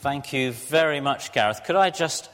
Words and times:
Thank 0.00 0.32
you 0.32 0.52
very 0.52 0.98
much, 1.02 1.30
Gareth. 1.30 1.62
Could 1.62 1.76
I 1.76 1.90
just 1.90 2.30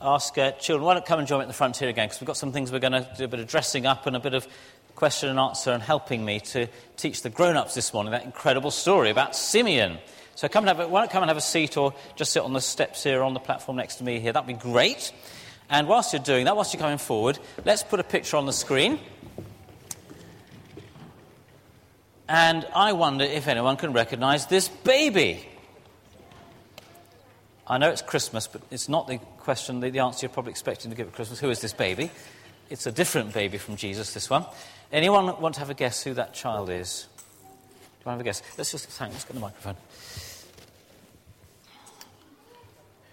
ask 0.00 0.36
uh, 0.36 0.50
children, 0.50 0.84
why 0.84 0.94
don't 0.94 1.06
come 1.06 1.20
and 1.20 1.28
join 1.28 1.38
me 1.38 1.42
at 1.42 1.46
the 1.46 1.54
front 1.54 1.76
here 1.76 1.88
again? 1.88 2.08
Because 2.08 2.20
we've 2.20 2.26
got 2.26 2.36
some 2.36 2.50
things 2.50 2.72
we're 2.72 2.80
going 2.80 2.94
to 2.94 3.08
do 3.16 3.26
a 3.26 3.28
bit 3.28 3.38
of 3.38 3.46
dressing 3.46 3.86
up 3.86 4.06
and 4.06 4.16
a 4.16 4.18
bit 4.18 4.34
of 4.34 4.48
question 4.96 5.28
and 5.28 5.38
answer 5.38 5.70
and 5.70 5.84
helping 5.84 6.24
me 6.24 6.40
to 6.40 6.66
teach 6.96 7.22
the 7.22 7.30
grown 7.30 7.56
ups 7.56 7.76
this 7.76 7.94
morning 7.94 8.10
that 8.10 8.24
incredible 8.24 8.72
story 8.72 9.10
about 9.10 9.36
Simeon. 9.36 9.98
So 10.34 10.48
come 10.48 10.66
and 10.66 10.76
have 10.76 10.88
a, 10.88 10.90
why 10.90 11.02
don't 11.02 11.12
come 11.12 11.22
and 11.22 11.30
have 11.30 11.36
a 11.36 11.40
seat 11.40 11.76
or 11.76 11.94
just 12.16 12.32
sit 12.32 12.42
on 12.42 12.54
the 12.54 12.60
steps 12.60 13.04
here 13.04 13.22
on 13.22 13.34
the 13.34 13.40
platform 13.40 13.76
next 13.76 13.96
to 13.96 14.04
me 14.04 14.18
here? 14.18 14.32
That'd 14.32 14.48
be 14.48 14.54
great. 14.54 15.12
And 15.68 15.86
whilst 15.86 16.12
you're 16.12 16.20
doing 16.20 16.46
that, 16.46 16.56
whilst 16.56 16.74
you're 16.74 16.80
coming 16.80 16.98
forward, 16.98 17.38
let's 17.64 17.84
put 17.84 18.00
a 18.00 18.04
picture 18.04 18.36
on 18.36 18.46
the 18.46 18.52
screen. 18.52 18.98
And 22.28 22.66
I 22.74 22.94
wonder 22.94 23.24
if 23.24 23.46
anyone 23.46 23.76
can 23.76 23.92
recognize 23.92 24.46
this 24.46 24.66
baby. 24.66 25.46
I 27.70 27.78
know 27.78 27.88
it's 27.88 28.02
Christmas, 28.02 28.48
but 28.48 28.62
it's 28.72 28.88
not 28.88 29.06
the 29.06 29.18
question, 29.38 29.78
the, 29.78 29.90
the 29.90 30.00
answer 30.00 30.26
you're 30.26 30.32
probably 30.32 30.50
expecting 30.50 30.90
to 30.90 30.96
give 30.96 31.06
at 31.06 31.14
Christmas. 31.14 31.38
Who 31.38 31.50
is 31.50 31.60
this 31.60 31.72
baby? 31.72 32.10
It's 32.68 32.86
a 32.86 32.90
different 32.90 33.32
baby 33.32 33.58
from 33.58 33.76
Jesus, 33.76 34.12
this 34.12 34.28
one. 34.28 34.44
Anyone 34.90 35.40
want 35.40 35.54
to 35.54 35.60
have 35.60 35.70
a 35.70 35.74
guess 35.74 36.02
who 36.02 36.12
that 36.14 36.34
child 36.34 36.68
is? 36.68 37.06
Do 37.16 37.20
you 37.20 37.94
want 37.94 38.04
to 38.04 38.10
have 38.10 38.20
a 38.20 38.24
guess? 38.24 38.42
Let's 38.58 38.72
just 38.72 38.98
hang, 38.98 39.12
let's 39.12 39.22
get 39.22 39.34
the 39.34 39.40
microphone. 39.40 39.76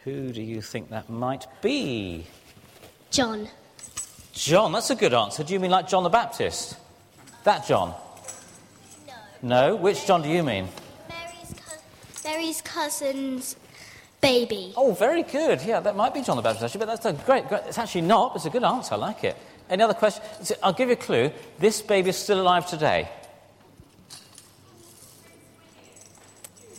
Who 0.06 0.32
do 0.32 0.42
you 0.42 0.60
think 0.64 0.90
that 0.90 1.08
might 1.08 1.46
be? 1.62 2.26
John. 3.12 3.48
John, 4.34 4.72
that's 4.72 4.90
a 4.90 4.96
good 4.96 5.14
answer. 5.14 5.44
Do 5.44 5.54
you 5.54 5.60
mean 5.60 5.70
like 5.70 5.88
John 5.88 6.02
the 6.02 6.10
Baptist? 6.10 6.78
That 7.44 7.68
John? 7.68 7.94
No. 9.06 9.14
No? 9.44 9.76
Which 9.76 10.08
John 10.08 10.24
do 10.24 10.30
you 10.30 10.42
mean? 10.42 10.68
Mary's, 11.10 11.54
co- 11.64 12.28
Mary's 12.28 12.62
cousin's 12.64 13.56
baby. 14.28 14.74
Oh, 14.76 14.92
very 14.94 15.24
good. 15.24 15.62
Yeah, 15.64 15.80
that 15.80 15.96
might 15.96 16.14
be 16.14 16.22
John 16.22 16.36
the 16.36 16.42
Baptist, 16.42 16.66
actually, 16.66 16.80
but 16.80 16.88
that's 16.88 17.06
a 17.06 17.14
great, 17.26 17.48
great. 17.48 17.62
It's 17.68 17.78
actually 17.78 18.02
not. 18.02 18.36
It's 18.36 18.46
a 18.46 18.50
good 18.50 18.64
answer. 18.64 18.96
I 18.96 18.98
like 18.98 19.24
it. 19.24 19.38
Any 19.70 19.84
other 19.84 19.94
questions? 19.94 20.52
I'll 20.62 20.74
give 20.74 20.90
you 20.90 20.94
a 20.94 20.98
clue. 20.98 21.32
This 21.60 21.82
baby 21.82 22.10
is 22.10 22.18
still 22.18 22.42
alive 22.42 22.68
today. 22.68 23.10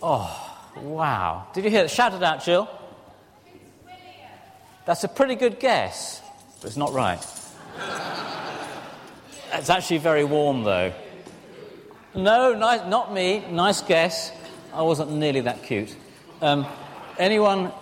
Oh, 0.03 0.29
wow. 0.77 1.47
Did 1.55 1.65
you 1.65 1.71
hear 1.71 1.85
it? 1.85 1.91
Shout 1.91 2.15
it 2.15 2.23
out, 2.23 2.45
Jill. 2.45 2.69
That's 4.85 5.05
a 5.05 5.09
pretty 5.09 5.35
good 5.35 5.59
guess, 5.59 6.23
but 6.61 6.69
it's 6.69 6.77
not 6.77 6.93
right. 6.93 7.21
it's 9.53 9.71
actually 9.71 9.99
very 9.99 10.25
warm, 10.25 10.65
though. 10.65 10.93
No, 12.15 12.55
nice, 12.55 12.87
not 12.89 13.13
me. 13.13 13.45
Nice 13.51 13.83
guess. 13.83 14.33
I 14.73 14.83
wasn't 14.83 15.13
nearly 15.13 15.41
that 15.43 15.63
cute. 15.63 15.95
Um, 16.41 16.67
anyone? 17.19 17.73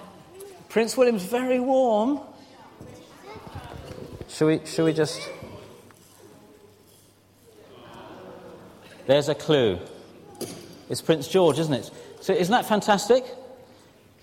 Prince 0.69 0.97
William's 0.97 1.25
very 1.25 1.61
warm. 1.61 2.21
Should 4.29 4.47
we, 4.47 4.67
shall 4.67 4.85
we 4.85 4.93
just. 4.93 5.21
There's 9.07 9.29
a 9.29 9.35
clue. 9.35 9.79
It's 10.89 11.01
Prince 11.01 11.29
George, 11.29 11.59
isn't 11.59 11.73
it? 11.73 11.91
So, 12.21 12.33
isn't 12.33 12.53
that 12.53 12.67
fantastic? 12.67 13.25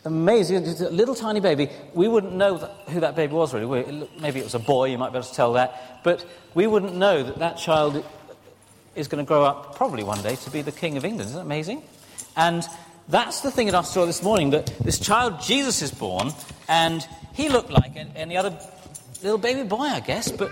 Amazing. 0.05 0.65
It's 0.65 0.81
a 0.81 0.89
little 0.89 1.15
tiny 1.15 1.39
baby. 1.39 1.69
We 1.93 2.07
wouldn't 2.09 2.33
know 2.33 2.57
who 2.89 2.99
that 2.99 3.15
baby 3.15 3.33
was, 3.33 3.53
really. 3.53 4.09
Maybe 4.19 4.39
it 4.39 4.43
was 4.43 4.55
a 4.55 4.59
boy, 4.59 4.89
you 4.89 4.97
might 4.97 5.11
be 5.11 5.17
able 5.17 5.27
to 5.27 5.33
tell 5.33 5.53
that. 5.53 6.01
But 6.03 6.25
we 6.53 6.67
wouldn't 6.67 6.95
know 6.95 7.23
that 7.23 7.39
that 7.39 7.57
child 7.57 8.03
is 8.95 9.07
going 9.07 9.23
to 9.23 9.27
grow 9.27 9.43
up, 9.45 9.75
probably 9.75 10.03
one 10.03 10.21
day, 10.21 10.35
to 10.35 10.49
be 10.49 10.61
the 10.61 10.73
King 10.73 10.97
of 10.97 11.05
England. 11.05 11.29
Isn't 11.29 11.39
that 11.39 11.45
amazing? 11.45 11.83
And 12.35 12.65
that's 13.07 13.41
the 13.41 13.51
thing 13.51 13.67
in 13.67 13.75
our 13.75 13.83
story 13.83 14.07
this 14.07 14.23
morning 14.23 14.51
that 14.51 14.67
this 14.79 14.99
child, 14.99 15.41
Jesus, 15.41 15.81
is 15.81 15.91
born, 15.91 16.31
and 16.67 17.05
he 17.33 17.49
looked 17.49 17.69
like 17.69 17.93
any 18.15 18.37
other 18.37 18.57
little 19.21 19.37
baby 19.37 19.63
boy, 19.63 19.83
I 19.83 19.99
guess. 19.99 20.31
But 20.31 20.51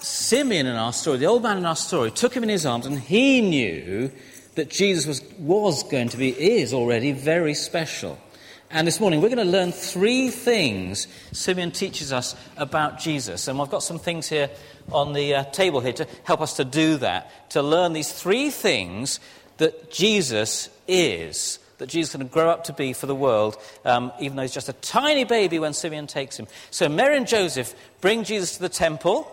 Simeon 0.00 0.66
in 0.66 0.76
our 0.76 0.92
story, 0.92 1.18
the 1.18 1.26
old 1.26 1.42
man 1.42 1.58
in 1.58 1.66
our 1.66 1.76
story, 1.76 2.10
took 2.10 2.34
him 2.34 2.42
in 2.42 2.48
his 2.48 2.66
arms, 2.66 2.86
and 2.86 2.98
he 2.98 3.40
knew 3.40 4.10
that 4.54 4.68
Jesus 4.68 5.06
was, 5.06 5.22
was 5.38 5.82
going 5.84 6.08
to 6.10 6.16
be, 6.16 6.30
is 6.30 6.74
already 6.74 7.12
very 7.12 7.54
special. 7.54 8.18
And 8.72 8.86
this 8.86 9.00
morning 9.00 9.20
we're 9.20 9.30
going 9.30 9.44
to 9.44 9.52
learn 9.52 9.72
three 9.72 10.30
things 10.30 11.08
Simeon 11.32 11.72
teaches 11.72 12.12
us 12.12 12.36
about 12.56 13.00
Jesus. 13.00 13.48
And 13.48 13.60
I've 13.60 13.70
got 13.70 13.82
some 13.82 13.98
things 13.98 14.28
here 14.28 14.48
on 14.92 15.12
the 15.12 15.34
uh, 15.34 15.44
table 15.44 15.80
here 15.80 15.92
to 15.94 16.06
help 16.24 16.40
us 16.40 16.54
to 16.56 16.64
do 16.64 16.96
that, 16.98 17.50
to 17.50 17.62
learn 17.62 17.92
these 17.92 18.12
three 18.12 18.50
things 18.50 19.18
that 19.56 19.90
Jesus 19.90 20.68
is, 20.86 21.58
that 21.80 21.88
Jesus 21.88 22.10
is 22.10 22.16
going 22.16 22.28
to 22.28 22.32
grow 22.32 22.48
up 22.48 22.64
to 22.64 22.72
be 22.72 22.92
for 22.92 23.06
the 23.06 23.14
world, 23.14 23.56
um, 23.84 24.12
even 24.20 24.36
though 24.36 24.42
he's 24.42 24.54
just 24.54 24.68
a 24.68 24.74
tiny 24.74 25.24
baby 25.24 25.58
when 25.58 25.72
Simeon 25.72 26.06
takes 26.06 26.38
him. 26.38 26.46
So 26.70 26.88
Mary 26.88 27.16
and 27.16 27.26
Joseph 27.26 27.74
bring 28.00 28.22
Jesus 28.22 28.56
to 28.56 28.62
the 28.62 28.68
temple, 28.68 29.26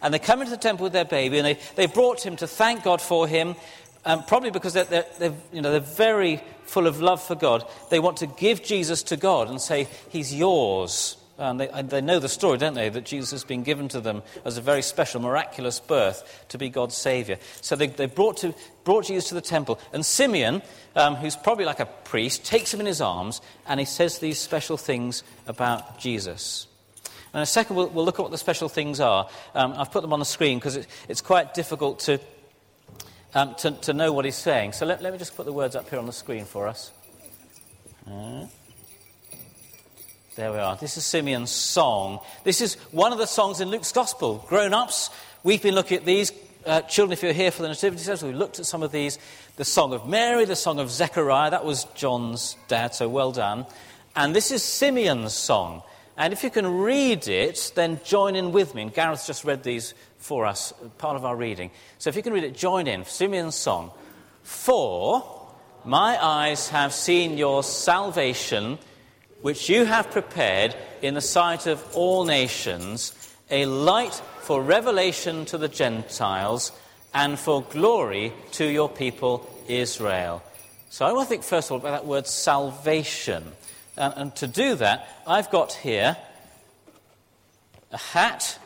and 0.00 0.14
they 0.14 0.18
come 0.18 0.40
into 0.40 0.50
the 0.50 0.58
temple 0.58 0.84
with 0.84 0.92
their 0.92 1.04
baby, 1.04 1.38
and 1.38 1.46
they, 1.46 1.58
they 1.74 1.86
brought 1.86 2.24
him 2.24 2.36
to 2.36 2.46
thank 2.46 2.84
God 2.84 3.00
for 3.00 3.26
him. 3.26 3.56
Um, 4.04 4.24
probably 4.24 4.50
because 4.50 4.72
they're, 4.72 4.84
they're, 4.84 5.06
they're, 5.18 5.34
you 5.52 5.62
know, 5.62 5.70
they're 5.70 5.80
very 5.80 6.42
full 6.64 6.86
of 6.86 7.00
love 7.00 7.22
for 7.22 7.36
God. 7.36 7.64
They 7.88 8.00
want 8.00 8.16
to 8.18 8.26
give 8.26 8.62
Jesus 8.62 9.04
to 9.04 9.16
God 9.16 9.48
and 9.48 9.60
say, 9.60 9.86
He's 10.08 10.34
yours. 10.34 11.16
And 11.42 11.58
they, 11.58 11.82
they, 11.82 12.00
know 12.00 12.20
the 12.20 12.28
story, 12.28 12.56
don't 12.56 12.74
they? 12.74 12.88
That 12.88 13.04
Jesus 13.04 13.32
has 13.32 13.42
been 13.42 13.64
given 13.64 13.88
to 13.88 14.00
them 14.00 14.22
as 14.44 14.58
a 14.58 14.60
very 14.60 14.80
special, 14.80 15.20
miraculous 15.20 15.80
birth 15.80 16.44
to 16.50 16.58
be 16.58 16.68
God's 16.68 16.96
Savior. 16.96 17.36
So 17.60 17.74
they, 17.74 17.88
they 17.88 18.06
brought, 18.06 18.36
to, 18.38 18.54
brought 18.84 19.06
Jesus 19.06 19.30
to 19.30 19.34
the 19.34 19.40
temple. 19.40 19.80
And 19.92 20.06
Simeon, 20.06 20.62
um, 20.94 21.16
who's 21.16 21.34
probably 21.34 21.64
like 21.64 21.80
a 21.80 21.86
priest, 21.86 22.44
takes 22.44 22.72
him 22.72 22.78
in 22.78 22.86
his 22.86 23.00
arms 23.00 23.40
and 23.66 23.80
he 23.80 23.86
says 23.86 24.20
these 24.20 24.38
special 24.38 24.76
things 24.76 25.24
about 25.48 25.98
Jesus. 25.98 26.68
And 27.32 27.40
in 27.40 27.42
a 27.42 27.46
second, 27.46 27.74
we'll, 27.74 27.88
we'll 27.88 28.04
look 28.04 28.20
at 28.20 28.22
what 28.22 28.30
the 28.30 28.38
special 28.38 28.68
things 28.68 29.00
are. 29.00 29.28
Um, 29.52 29.74
I've 29.76 29.90
put 29.90 30.02
them 30.02 30.12
on 30.12 30.20
the 30.20 30.24
screen 30.24 30.58
because 30.58 30.76
it, 30.76 30.86
it's 31.08 31.22
quite 31.22 31.54
difficult 31.54 31.98
to, 32.00 32.20
um, 33.34 33.56
to, 33.56 33.72
to, 33.72 33.92
know 33.92 34.12
what 34.12 34.26
he's 34.26 34.36
saying. 34.36 34.74
So 34.74 34.86
let, 34.86 35.02
let, 35.02 35.12
me 35.12 35.18
just 35.18 35.34
put 35.34 35.46
the 35.46 35.52
words 35.52 35.74
up 35.74 35.90
here 35.90 35.98
on 35.98 36.06
the 36.06 36.12
screen 36.12 36.44
for 36.44 36.68
us. 36.68 36.92
Uh, 38.08 38.46
there 40.34 40.50
we 40.50 40.58
are. 40.58 40.76
This 40.76 40.96
is 40.96 41.04
Simeon's 41.04 41.50
song. 41.50 42.20
This 42.42 42.62
is 42.62 42.76
one 42.90 43.12
of 43.12 43.18
the 43.18 43.26
songs 43.26 43.60
in 43.60 43.68
Luke's 43.68 43.92
Gospel. 43.92 44.42
Grown 44.48 44.72
ups, 44.72 45.10
we've 45.42 45.62
been 45.62 45.74
looking 45.74 45.98
at 45.98 46.06
these. 46.06 46.32
Uh, 46.64 46.80
children, 46.82 47.12
if 47.12 47.22
you're 47.22 47.34
here 47.34 47.50
for 47.50 47.60
the 47.60 47.68
Nativity 47.68 48.02
service, 48.02 48.22
we 48.22 48.32
looked 48.32 48.58
at 48.58 48.64
some 48.64 48.82
of 48.82 48.92
these. 48.92 49.18
The 49.56 49.64
Song 49.64 49.92
of 49.92 50.08
Mary, 50.08 50.46
the 50.46 50.56
Song 50.56 50.78
of 50.78 50.90
Zechariah, 50.90 51.50
that 51.50 51.66
was 51.66 51.84
John's 51.94 52.56
dad, 52.68 52.94
so 52.94 53.10
well 53.10 53.30
done. 53.30 53.66
And 54.16 54.34
this 54.34 54.50
is 54.50 54.62
Simeon's 54.62 55.34
song. 55.34 55.82
And 56.16 56.32
if 56.32 56.42
you 56.44 56.50
can 56.50 56.66
read 56.66 57.28
it, 57.28 57.72
then 57.74 58.00
join 58.02 58.34
in 58.34 58.52
with 58.52 58.74
me. 58.74 58.82
And 58.82 58.94
just 58.94 59.44
read 59.44 59.62
these 59.62 59.92
for 60.16 60.46
us, 60.46 60.72
part 60.96 61.16
of 61.16 61.26
our 61.26 61.36
reading. 61.36 61.70
So 61.98 62.08
if 62.08 62.16
you 62.16 62.22
can 62.22 62.32
read 62.32 62.44
it, 62.44 62.56
join 62.56 62.86
in. 62.86 63.04
Simeon's 63.04 63.54
song. 63.54 63.90
For 64.44 65.50
my 65.84 66.16
eyes 66.24 66.68
have 66.70 66.94
seen 66.94 67.36
your 67.36 67.62
salvation 67.62 68.78
which 69.42 69.68
you 69.68 69.84
have 69.84 70.10
prepared 70.10 70.74
in 71.02 71.14
the 71.14 71.20
sight 71.20 71.66
of 71.66 71.84
all 71.94 72.24
nations, 72.24 73.12
a 73.50 73.66
light 73.66 74.14
for 74.40 74.62
revelation 74.62 75.44
to 75.46 75.58
the 75.58 75.68
Gentiles 75.68 76.72
and 77.12 77.38
for 77.38 77.62
glory 77.62 78.32
to 78.52 78.64
your 78.64 78.88
people 78.88 79.48
Israel. 79.68 80.42
So 80.90 81.04
I 81.04 81.12
want 81.12 81.26
to 81.26 81.28
think 81.28 81.42
first 81.42 81.68
of 81.68 81.72
all 81.72 81.78
about 81.78 82.02
that 82.02 82.06
word 82.06 82.26
salvation. 82.26 83.44
And, 83.96 84.14
and 84.16 84.36
to 84.36 84.46
do 84.46 84.76
that, 84.76 85.08
I've 85.26 85.50
got 85.50 85.72
here 85.72 86.16
a 87.90 87.98
hat 87.98 88.58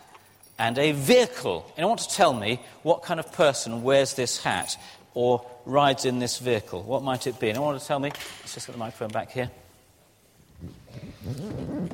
and 0.59 0.79
a 0.79 0.93
vehicle. 0.93 1.71
And 1.77 1.85
I 1.85 1.89
want 1.89 2.01
to 2.01 2.09
tell 2.09 2.33
me 2.33 2.61
what 2.83 3.03
kind 3.03 3.19
of 3.19 3.33
person 3.33 3.83
wears 3.83 4.15
this 4.15 4.43
hat 4.43 4.77
or 5.15 5.45
rides 5.65 6.05
in 6.05 6.19
this 6.19 6.39
vehicle. 6.39 6.83
What 6.83 7.03
might 7.03 7.27
it 7.27 7.41
be? 7.41 7.49
And 7.49 7.59
I 7.59 7.61
want 7.61 7.81
to 7.81 7.87
tell 7.87 7.99
me, 7.99 8.11
let's 8.41 8.55
just 8.55 8.67
get 8.67 8.73
the 8.73 8.79
microphone 8.79 9.09
back 9.09 9.33
here. 9.33 9.51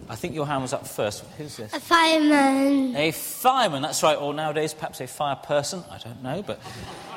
I 0.08 0.14
think 0.14 0.34
your 0.34 0.46
hand 0.46 0.62
was 0.62 0.72
up 0.72 0.86
first. 0.86 1.24
Who's 1.38 1.56
this? 1.56 1.72
A 1.72 1.80
fireman. 1.80 2.94
A 2.96 3.12
fireman, 3.12 3.82
that's 3.82 4.02
right. 4.02 4.16
Or 4.16 4.34
nowadays, 4.34 4.74
perhaps 4.74 5.00
a 5.00 5.06
fire 5.06 5.36
person. 5.36 5.82
I 5.90 5.98
don't 5.98 6.22
know. 6.22 6.42
But 6.42 6.60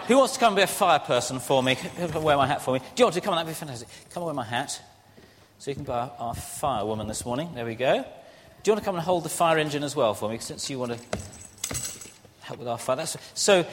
who 0.07 0.17
wants 0.17 0.33
to 0.33 0.39
come 0.39 0.53
and 0.53 0.55
be 0.55 0.61
a 0.61 0.67
fire 0.67 0.99
person 0.99 1.39
for 1.39 1.61
me? 1.61 1.75
Who 1.75 2.07
can 2.07 2.23
wear 2.23 2.37
my 2.37 2.47
hat 2.47 2.61
for 2.61 2.73
me. 2.73 2.79
Do 2.79 2.85
you 2.97 3.05
want 3.05 3.15
to 3.15 3.21
come 3.21 3.33
on? 3.33 3.37
That'd 3.37 3.51
be 3.51 3.57
fantastic. 3.57 3.89
Come 4.11 4.21
and 4.21 4.27
wear 4.27 4.35
my 4.35 4.45
hat. 4.45 4.81
So 5.59 5.71
you 5.71 5.75
can 5.75 5.83
be 5.83 5.91
our, 5.91 6.11
our 6.19 6.33
firewoman 6.33 7.07
this 7.07 7.25
morning. 7.25 7.53
There 7.53 7.65
we 7.65 7.75
go. 7.75 7.93
Do 7.95 8.71
you 8.71 8.73
want 8.73 8.83
to 8.83 8.85
come 8.85 8.95
and 8.95 9.03
hold 9.03 9.23
the 9.23 9.29
fire 9.29 9.57
engine 9.57 9.83
as 9.83 9.95
well 9.95 10.13
for 10.13 10.29
me? 10.29 10.39
Since 10.39 10.69
you 10.69 10.79
want 10.79 10.93
to 10.93 10.99
help 12.41 12.59
with 12.59 12.67
our 12.67 12.77
fire. 12.77 12.95
That's, 12.95 13.17
so 13.33 13.65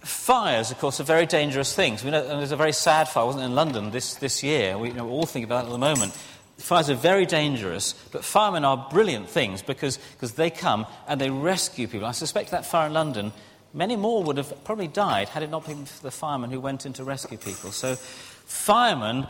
fires, 0.00 0.70
of 0.70 0.78
course, 0.78 1.00
are 1.00 1.04
very 1.04 1.26
dangerous 1.26 1.74
things. 1.74 2.04
We 2.04 2.10
know, 2.10 2.20
and 2.20 2.38
there's 2.38 2.52
a 2.52 2.56
very 2.56 2.72
sad 2.72 3.08
fire, 3.08 3.26
wasn't 3.26 3.42
it, 3.42 3.46
in 3.46 3.54
London 3.54 3.90
this, 3.90 4.14
this 4.14 4.42
year. 4.42 4.78
We 4.78 4.88
you 4.88 4.94
know, 4.94 5.08
all 5.08 5.26
think 5.26 5.44
about 5.44 5.64
it 5.64 5.66
at 5.68 5.72
the 5.72 5.78
moment. 5.78 6.16
Fires 6.58 6.88
are 6.88 6.94
very 6.94 7.26
dangerous, 7.26 7.94
but 8.12 8.24
firemen 8.24 8.64
are 8.64 8.86
brilliant 8.90 9.28
things 9.28 9.60
because, 9.60 9.98
because 10.12 10.34
they 10.34 10.50
come 10.50 10.86
and 11.08 11.20
they 11.20 11.30
rescue 11.30 11.88
people. 11.88 12.06
I 12.06 12.12
suspect 12.12 12.52
that 12.52 12.64
fire 12.64 12.86
in 12.86 12.92
London, 12.92 13.32
many 13.72 13.96
more 13.96 14.22
would 14.22 14.36
have 14.36 14.64
probably 14.64 14.88
died 14.88 15.28
had 15.28 15.42
it 15.42 15.50
not 15.50 15.66
been 15.66 15.84
for 15.84 16.02
the 16.02 16.10
firemen 16.10 16.50
who 16.50 16.60
went 16.60 16.86
in 16.86 16.92
to 16.94 17.04
rescue 17.04 17.38
people. 17.38 17.72
So, 17.72 17.96
firemen 17.96 19.26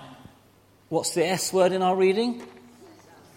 What's 0.94 1.14
the 1.14 1.26
S 1.26 1.52
word 1.52 1.72
in 1.72 1.82
our 1.82 1.96
reading? 1.96 2.42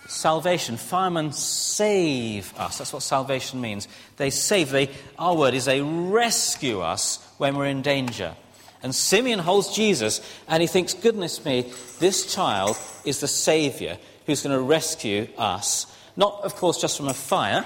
Salvation. 0.07 0.77
Firemen 0.77 1.31
save 1.31 2.53
us. 2.55 2.77
That's 2.77 2.93
what 2.93 3.01
salvation 3.01 3.61
means. 3.61 3.87
They 4.17 4.29
save. 4.29 4.69
They, 4.69 4.91
our 5.17 5.35
word 5.35 5.55
is 5.55 5.65
they 5.65 5.81
rescue 5.81 6.81
us 6.81 7.17
when 7.37 7.57
we're 7.57 7.65
in 7.65 7.81
danger. 7.81 8.35
And 8.83 8.93
Simeon 8.93 9.39
holds 9.39 9.75
Jesus 9.75 10.21
and 10.47 10.61
he 10.61 10.67
thinks, 10.67 10.93
goodness 10.93 11.43
me, 11.43 11.71
this 11.99 12.33
child 12.33 12.77
is 13.05 13.19
the 13.19 13.27
Saviour 13.27 13.97
who's 14.25 14.43
going 14.43 14.55
to 14.55 14.61
rescue 14.61 15.27
us. 15.37 15.87
Not, 16.15 16.41
of 16.43 16.55
course, 16.55 16.79
just 16.79 16.97
from 16.97 17.07
a 17.07 17.13
fire, 17.13 17.65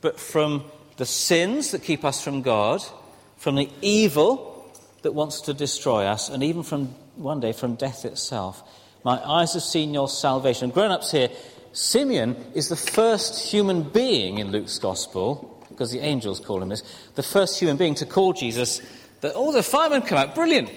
but 0.00 0.18
from 0.18 0.64
the 0.96 1.06
sins 1.06 1.70
that 1.70 1.82
keep 1.82 2.04
us 2.04 2.22
from 2.22 2.42
God, 2.42 2.82
from 3.36 3.56
the 3.56 3.68
evil 3.80 4.72
that 5.02 5.12
wants 5.12 5.42
to 5.42 5.54
destroy 5.54 6.04
us, 6.04 6.28
and 6.28 6.42
even 6.42 6.62
from 6.62 6.86
one 7.16 7.40
day 7.40 7.52
from 7.52 7.74
death 7.74 8.04
itself. 8.04 8.62
My 9.04 9.22
eyes 9.22 9.54
have 9.54 9.62
seen 9.62 9.92
your 9.92 10.08
salvation. 10.08 10.70
Grown 10.70 10.90
ups 10.90 11.10
here, 11.10 11.28
Simeon 11.72 12.36
is 12.54 12.68
the 12.68 12.76
first 12.76 13.50
human 13.50 13.82
being 13.82 14.38
in 14.38 14.50
Luke's 14.50 14.78
gospel, 14.78 15.64
because 15.68 15.90
the 15.90 16.00
angels 16.00 16.40
call 16.40 16.62
him 16.62 16.70
this, 16.70 16.82
the 17.16 17.22
first 17.22 17.58
human 17.58 17.76
being 17.76 17.94
to 17.96 18.06
call 18.06 18.32
Jesus. 18.32 18.80
The, 19.24 19.32
oh, 19.32 19.52
the 19.52 19.62
firemen 19.62 20.02
come 20.02 20.18
out. 20.18 20.34
Brilliant. 20.34 20.70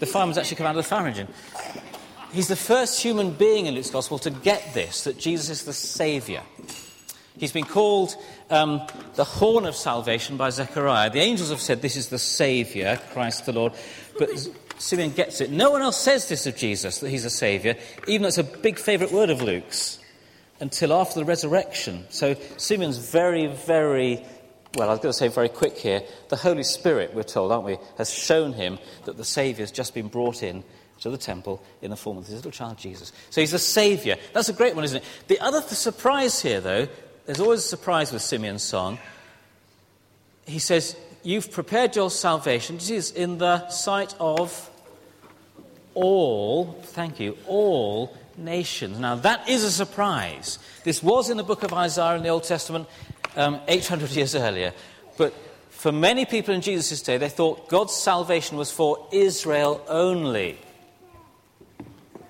The 0.00 0.06
firemen's 0.06 0.36
actually 0.36 0.56
come 0.56 0.66
out 0.66 0.70
of 0.70 0.82
the 0.82 0.82
fire 0.82 1.06
engine. 1.06 1.28
He's 2.32 2.48
the 2.48 2.56
first 2.56 3.00
human 3.00 3.30
being 3.30 3.66
in 3.66 3.74
Luke's 3.76 3.90
gospel 3.90 4.18
to 4.18 4.30
get 4.30 4.74
this, 4.74 5.04
that 5.04 5.16
Jesus 5.16 5.48
is 5.48 5.62
the 5.62 5.72
Saviour. 5.72 6.42
He's 7.38 7.52
been 7.52 7.66
called 7.66 8.16
um, 8.50 8.82
the 9.14 9.22
horn 9.22 9.64
of 9.64 9.76
salvation 9.76 10.36
by 10.36 10.50
Zechariah. 10.50 11.10
The 11.10 11.20
angels 11.20 11.50
have 11.50 11.60
said 11.60 11.82
this 11.82 11.94
is 11.94 12.08
the 12.08 12.18
Saviour, 12.18 12.96
Christ 13.12 13.46
the 13.46 13.52
Lord. 13.52 13.74
But 14.18 14.28
Simeon 14.78 15.12
gets 15.12 15.40
it. 15.40 15.52
No 15.52 15.70
one 15.70 15.80
else 15.80 15.96
says 15.96 16.28
this 16.28 16.48
of 16.48 16.56
Jesus, 16.56 16.98
that 16.98 17.10
he's 17.10 17.24
a 17.24 17.30
Saviour, 17.30 17.76
even 18.08 18.22
though 18.22 18.28
it's 18.28 18.38
a 18.38 18.42
big 18.42 18.80
favourite 18.80 19.12
word 19.12 19.30
of 19.30 19.40
Luke's, 19.40 20.00
until 20.58 20.92
after 20.92 21.20
the 21.20 21.24
resurrection. 21.24 22.06
So 22.08 22.34
Simeon's 22.56 22.98
very, 22.98 23.46
very, 23.46 24.24
well, 24.76 24.88
I 24.88 24.92
was 24.92 25.00
going 25.00 25.12
to 25.12 25.18
say 25.18 25.28
very 25.28 25.48
quick 25.48 25.78
here. 25.78 26.02
The 26.28 26.36
Holy 26.36 26.64
Spirit, 26.64 27.14
we're 27.14 27.22
told, 27.22 27.52
aren't 27.52 27.64
we, 27.64 27.78
has 27.98 28.12
shown 28.12 28.52
him 28.52 28.78
that 29.04 29.16
the 29.16 29.24
Saviour's 29.24 29.70
just 29.70 29.94
been 29.94 30.08
brought 30.08 30.42
in 30.42 30.64
to 31.00 31.10
the 31.10 31.18
temple 31.18 31.62
in 31.82 31.90
the 31.90 31.96
form 31.96 32.18
of 32.18 32.26
this 32.26 32.34
little 32.34 32.50
child 32.50 32.78
Jesus. 32.78 33.12
So 33.30 33.40
he's 33.40 33.52
a 33.52 33.58
saviour. 33.58 34.16
That's 34.32 34.48
a 34.48 34.52
great 34.52 34.74
one, 34.74 34.84
isn't 34.84 34.98
it? 34.98 35.04
The 35.28 35.40
other 35.40 35.60
surprise 35.60 36.40
here, 36.40 36.60
though, 36.60 36.88
there's 37.26 37.40
always 37.40 37.60
a 37.60 37.68
surprise 37.68 38.12
with 38.12 38.22
Simeon's 38.22 38.62
song. 38.62 38.98
He 40.46 40.58
says, 40.58 40.96
You've 41.22 41.50
prepared 41.50 41.96
your 41.96 42.10
salvation. 42.10 42.76
This 42.76 42.90
is 42.90 43.10
in 43.10 43.38
the 43.38 43.66
sight 43.70 44.14
of 44.20 44.70
all, 45.94 46.72
thank 46.82 47.18
you, 47.18 47.38
all 47.46 48.16
nations. 48.36 48.98
Now, 48.98 49.16
that 49.16 49.48
is 49.48 49.64
a 49.64 49.70
surprise. 49.70 50.58
This 50.84 51.02
was 51.02 51.30
in 51.30 51.36
the 51.36 51.42
book 51.42 51.62
of 51.62 51.72
Isaiah 51.72 52.16
in 52.16 52.22
the 52.22 52.28
Old 52.28 52.44
Testament 52.44 52.88
um, 53.36 53.60
800 53.68 54.10
years 54.10 54.34
earlier. 54.34 54.72
But 55.16 55.34
for 55.70 55.92
many 55.92 56.24
people 56.24 56.54
in 56.54 56.60
Jesus' 56.60 57.02
day, 57.02 57.18
they 57.18 57.28
thought 57.28 57.68
God's 57.68 57.94
salvation 57.94 58.56
was 58.56 58.70
for 58.70 59.06
Israel 59.12 59.84
only. 59.88 60.58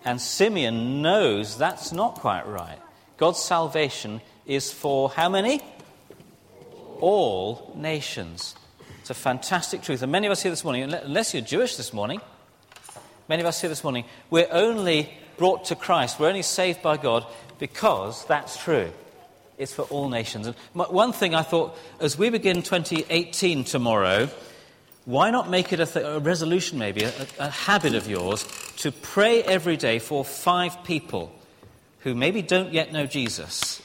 And 0.04 0.20
Simeon 0.20 1.02
knows 1.02 1.56
that's 1.56 1.92
not 1.92 2.16
quite 2.16 2.46
right. 2.46 2.78
God's 3.16 3.40
salvation 3.40 4.20
is 4.46 4.72
for 4.72 5.08
how 5.08 5.28
many? 5.28 5.60
All 7.00 7.72
nations. 7.76 8.54
It's 9.00 9.10
a 9.10 9.14
fantastic 9.14 9.82
truth. 9.82 10.02
And 10.02 10.10
many 10.10 10.26
of 10.26 10.32
us 10.32 10.42
here 10.42 10.50
this 10.50 10.64
morning, 10.64 10.92
unless 10.92 11.32
you're 11.32 11.42
Jewish 11.42 11.76
this 11.76 11.92
morning, 11.92 12.20
many 13.28 13.42
of 13.42 13.46
us 13.46 13.60
here 13.60 13.70
this 13.70 13.84
morning, 13.84 14.04
we're 14.30 14.48
only 14.50 15.12
brought 15.36 15.66
to 15.66 15.74
Christ. 15.76 16.18
We're 16.18 16.28
only 16.28 16.42
saved 16.42 16.82
by 16.82 16.96
God 16.96 17.26
because 17.58 18.24
that's 18.26 18.62
true. 18.62 18.90
It's 19.56 19.72
for 19.72 19.82
all 19.82 20.08
nations. 20.08 20.46
And 20.46 20.56
one 20.74 21.12
thing 21.12 21.34
I 21.34 21.42
thought, 21.42 21.78
as 22.00 22.18
we 22.18 22.30
begin 22.30 22.62
2018 22.62 23.64
tomorrow, 23.64 24.28
why 25.04 25.30
not 25.30 25.48
make 25.48 25.72
it 25.72 25.80
a, 25.80 25.86
th- 25.86 26.04
a 26.04 26.18
resolution, 26.18 26.78
maybe, 26.78 27.04
a, 27.04 27.12
a 27.38 27.50
habit 27.50 27.94
of 27.94 28.08
yours, 28.08 28.46
to 28.78 28.90
pray 28.90 29.42
every 29.42 29.76
day 29.76 29.98
for 29.98 30.24
five 30.24 30.82
people 30.82 31.32
who 32.00 32.14
maybe 32.14 32.42
don't 32.42 32.72
yet 32.72 32.92
know 32.92 33.06
Jesus 33.06 33.80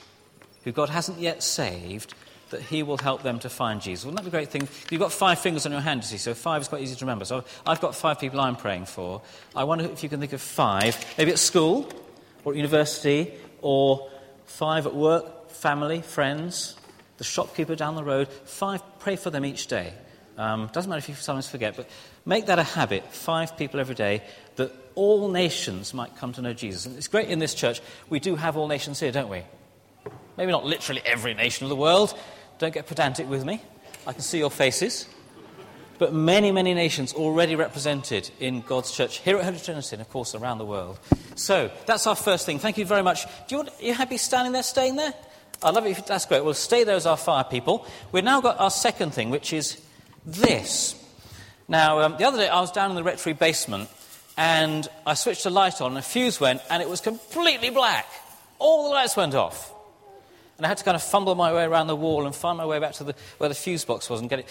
who 0.64 0.72
God 0.72 0.90
hasn't 0.90 1.20
yet 1.20 1.42
saved, 1.44 2.14
that 2.50 2.62
He 2.62 2.84
will 2.84 2.98
help 2.98 3.24
them 3.24 3.40
to 3.40 3.50
find 3.50 3.82
Jesus. 3.82 4.06
Wouldn't 4.06 4.18
that 4.18 4.30
be 4.30 4.36
a 4.36 4.40
great 4.40 4.50
thing? 4.50 4.68
You've 4.90 5.02
got 5.02 5.12
five 5.12 5.40
fingers 5.40 5.66
on 5.66 5.72
your 5.72 5.82
hand, 5.82 6.02
you 6.02 6.08
see, 6.08 6.18
so 6.18 6.34
five 6.34 6.62
is 6.62 6.68
quite 6.68 6.82
easy 6.82 6.96
to 6.96 7.06
remember. 7.06 7.26
So 7.26 7.44
I've 7.66 7.82
got 7.82 7.96
five 7.96 8.20
people 8.20 8.40
I'm 8.40 8.56
praying 8.56 8.86
for. 8.86 9.22
I 9.56 9.64
wonder 9.64 9.86
if 9.86 10.04
you 10.04 10.10
can 10.10 10.20
think 10.20 10.34
of 10.34 10.42
five, 10.42 10.98
maybe 11.18 11.32
at 11.32 11.40
school 11.40 11.92
or 12.44 12.54
at 12.54 12.58
university, 12.58 13.34
or 13.62 14.10
five 14.46 14.86
at 14.86 14.96
work, 14.96 15.50
family, 15.50 16.02
friends, 16.02 16.76
the 17.18 17.24
shopkeeper 17.24 17.76
down 17.76 17.96
the 17.96 18.04
road. 18.04 18.30
Five, 18.30 18.82
pray 19.00 19.16
for 19.16 19.30
them 19.30 19.46
each 19.46 19.68
day. 19.68 19.94
Um, 20.38 20.70
doesn't 20.72 20.90
matter 20.90 21.00
if 21.00 21.10
you 21.10 21.16
sometimes 21.16 21.50
forget, 21.50 21.76
but 21.76 21.90
make 22.26 22.46
that 22.46 22.60
a 22.60 22.64
habit. 22.64 23.12
Five 23.12 23.58
people 23.58 23.82
every 23.82 23.96
day 23.96 24.24
that 24.56 24.72
all 24.96 25.30
nations 25.30 25.94
might 25.94 26.16
come 26.16 26.32
to 26.34 26.42
know 26.42 26.54
Jesus. 26.54 26.86
And 26.86 26.98
it's 26.98 27.10
great 27.10 27.28
in 27.28 27.40
this 27.40 27.54
church. 27.54 27.82
We 28.10 28.22
do 28.22 28.36
have 28.36 28.56
all 28.56 28.70
nations 28.70 29.02
here, 29.02 29.12
don't 29.12 29.30
we? 29.30 29.44
Maybe 30.38 30.54
not 30.54 30.66
literally 30.66 31.02
every 31.06 31.34
nation 31.34 31.66
of 31.66 31.70
the 31.70 31.76
world. 31.76 32.18
Don't 32.60 32.74
get 32.74 32.88
pedantic 32.88 33.30
with 33.30 33.46
me. 33.46 33.62
I 34.06 34.14
can 34.14 34.22
see 34.22 34.38
your 34.38 34.52
faces. 34.52 35.08
But 35.98 36.14
many, 36.14 36.52
many 36.52 36.74
nations 36.74 37.14
already 37.14 37.56
represented 37.56 38.30
in 38.40 38.62
God's 38.62 38.92
church 38.92 39.20
here 39.20 39.38
at 39.38 39.44
Holy 39.44 39.60
Trinity 39.60 39.96
and, 39.96 40.02
of 40.02 40.10
course, 40.10 40.36
around 40.36 40.58
the 40.60 40.66
world. 40.66 41.00
So 41.36 41.72
that's 41.86 42.06
our 42.06 42.16
first 42.16 42.46
thing. 42.46 42.60
Thank 42.60 42.78
you 42.78 42.86
very 42.86 43.02
much. 43.02 43.26
Do 43.26 43.32
you 43.50 43.58
want, 43.58 43.70
are 43.70 43.86
you 43.86 43.94
happy 43.94 44.18
standing 44.18 44.54
there, 44.54 44.64
staying 44.64 44.98
there? 44.98 45.14
I 45.62 45.72
love 45.72 45.86
it. 45.86 45.92
If, 45.92 46.06
That's 46.06 46.26
great. 46.26 46.44
We'll 46.44 46.54
stay 46.54 46.84
there 46.84 46.96
as 46.96 47.06
our 47.06 47.18
fire 47.18 47.44
people. 47.44 47.86
We've 48.12 48.24
now 48.24 48.40
got 48.40 48.60
our 48.60 48.72
second 48.72 49.14
thing, 49.14 49.30
which 49.30 49.52
is 49.52 49.82
this. 50.26 50.96
Now, 51.68 52.00
um, 52.00 52.16
the 52.18 52.26
other 52.26 52.38
day 52.38 52.48
I 52.48 52.62
was 52.62 52.72
down 52.72 52.90
in 52.90 52.96
the 52.96 53.04
rectory 53.04 53.34
basement 53.34 53.90
and 54.38 54.88
I 55.06 55.16
switched 55.16 55.46
a 55.46 55.50
light 55.50 55.82
on 55.82 55.92
and 55.92 55.98
a 55.98 56.02
fuse 56.02 56.40
went 56.40 56.62
and 56.70 56.82
it 56.82 56.90
was 56.90 57.02
completely 57.02 57.70
black. 57.70 58.08
All 58.58 58.86
the 58.86 58.92
lights 58.92 59.18
went 59.18 59.36
off. 59.36 59.74
And 60.60 60.66
I 60.66 60.68
had 60.68 60.78
to 60.80 60.84
kind 60.84 60.96
of 60.96 61.02
fumble 61.02 61.36
my 61.36 61.54
way 61.54 61.64
around 61.64 61.88
the 61.88 61.96
wall 61.96 62.26
and 62.26 62.36
find 62.36 62.58
my 62.58 62.66
way 62.66 62.80
back 62.80 62.92
to 62.96 63.06
the, 63.06 63.16
where 63.38 63.48
the 63.48 63.56
fuse 63.56 63.86
box 63.86 64.10
was 64.10 64.20
and 64.20 64.30
get 64.30 64.40
it. 64.40 64.48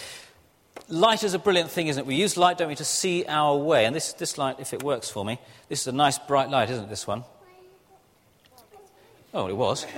Light 0.89 1.23
is 1.23 1.35
a 1.35 1.39
brilliant 1.39 1.71
thing, 1.71 1.89
isn't 1.89 2.01
it? 2.01 2.07
We 2.07 2.15
use 2.15 2.39
light, 2.39 2.57
don't 2.57 2.69
we, 2.69 2.77
to 2.77 2.85
see 2.85 3.27
our 3.27 3.59
way. 3.59 3.85
And 3.85 3.95
this, 3.95 4.15
this 4.15 4.39
light, 4.39 4.59
if 4.59 4.73
it 4.73 4.83
works 4.83 5.11
for 5.11 5.23
me, 5.23 5.39
this 5.69 5.83
is 5.83 5.89
a 5.89 5.93
nice 5.93 6.19
bright 6.19 6.49
light, 6.49 6.71
isn't 6.71 6.85
it, 6.85 6.89
this 6.89 7.07
one? 7.07 7.25
Oh, 9.35 9.49
it 9.49 9.57
was. 9.57 9.87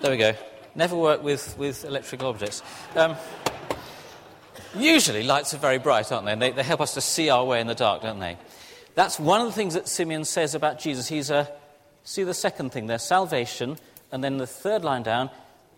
there 0.00 0.10
we 0.10 0.16
go. 0.16 0.32
Never 0.74 0.96
work 0.96 1.22
with, 1.22 1.56
with 1.56 1.84
electrical 1.84 2.26
objects. 2.26 2.60
Um, 2.96 3.14
usually, 4.74 5.22
lights 5.22 5.54
are 5.54 5.58
very 5.58 5.78
bright, 5.78 6.10
aren't 6.10 6.26
they? 6.26 6.32
And 6.32 6.42
they, 6.42 6.50
they 6.50 6.64
help 6.64 6.80
us 6.80 6.94
to 6.94 7.00
see 7.00 7.30
our 7.30 7.44
way 7.44 7.60
in 7.60 7.68
the 7.68 7.76
dark, 7.76 8.02
don't 8.02 8.18
they? 8.18 8.36
That's 8.96 9.20
one 9.20 9.40
of 9.40 9.46
the 9.46 9.52
things 9.52 9.74
that 9.74 9.86
Simeon 9.86 10.24
says 10.24 10.56
about 10.56 10.80
Jesus. 10.80 11.06
He's 11.06 11.30
a 11.30 11.48
See 12.04 12.22
the 12.22 12.34
second 12.34 12.70
thing 12.70 12.86
there 12.86 12.98
salvation, 12.98 13.78
and 14.12 14.22
then 14.22 14.36
the 14.36 14.46
third 14.46 14.84
line 14.84 15.02
down, 15.02 15.30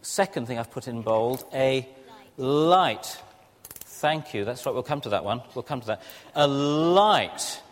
second 0.03 0.47
thing 0.47 0.59
I've 0.59 0.71
put 0.71 0.89
in 0.89 1.03
bold, 1.03 1.45
a 1.55 1.89
light. 2.37 3.21
Thank 3.71 4.35
you. 4.35 4.45
That's 4.45 4.67
right, 4.67 4.75
we'll 4.75 4.83
come 4.83 5.01
to 5.03 5.09
that 5.11 5.25
one. 5.25 5.41
We'll 5.55 5.63
come 5.63 5.81
to 5.81 5.87
that. 5.87 6.03
A 6.35 6.47
light. 6.47 7.63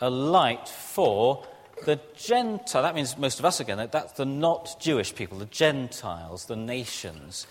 A 0.00 0.08
light 0.08 0.68
for 0.68 1.44
the 1.84 2.00
Gentile. 2.16 2.82
That 2.82 2.94
means 2.94 3.18
most 3.18 3.38
of 3.38 3.44
us 3.44 3.60
again. 3.60 3.88
That's 3.90 4.12
the 4.12 4.24
not 4.24 4.76
Jewish 4.80 5.14
people, 5.14 5.38
the 5.38 5.46
Gentiles, 5.46 6.46
the 6.46 6.56
nations. 6.56 7.46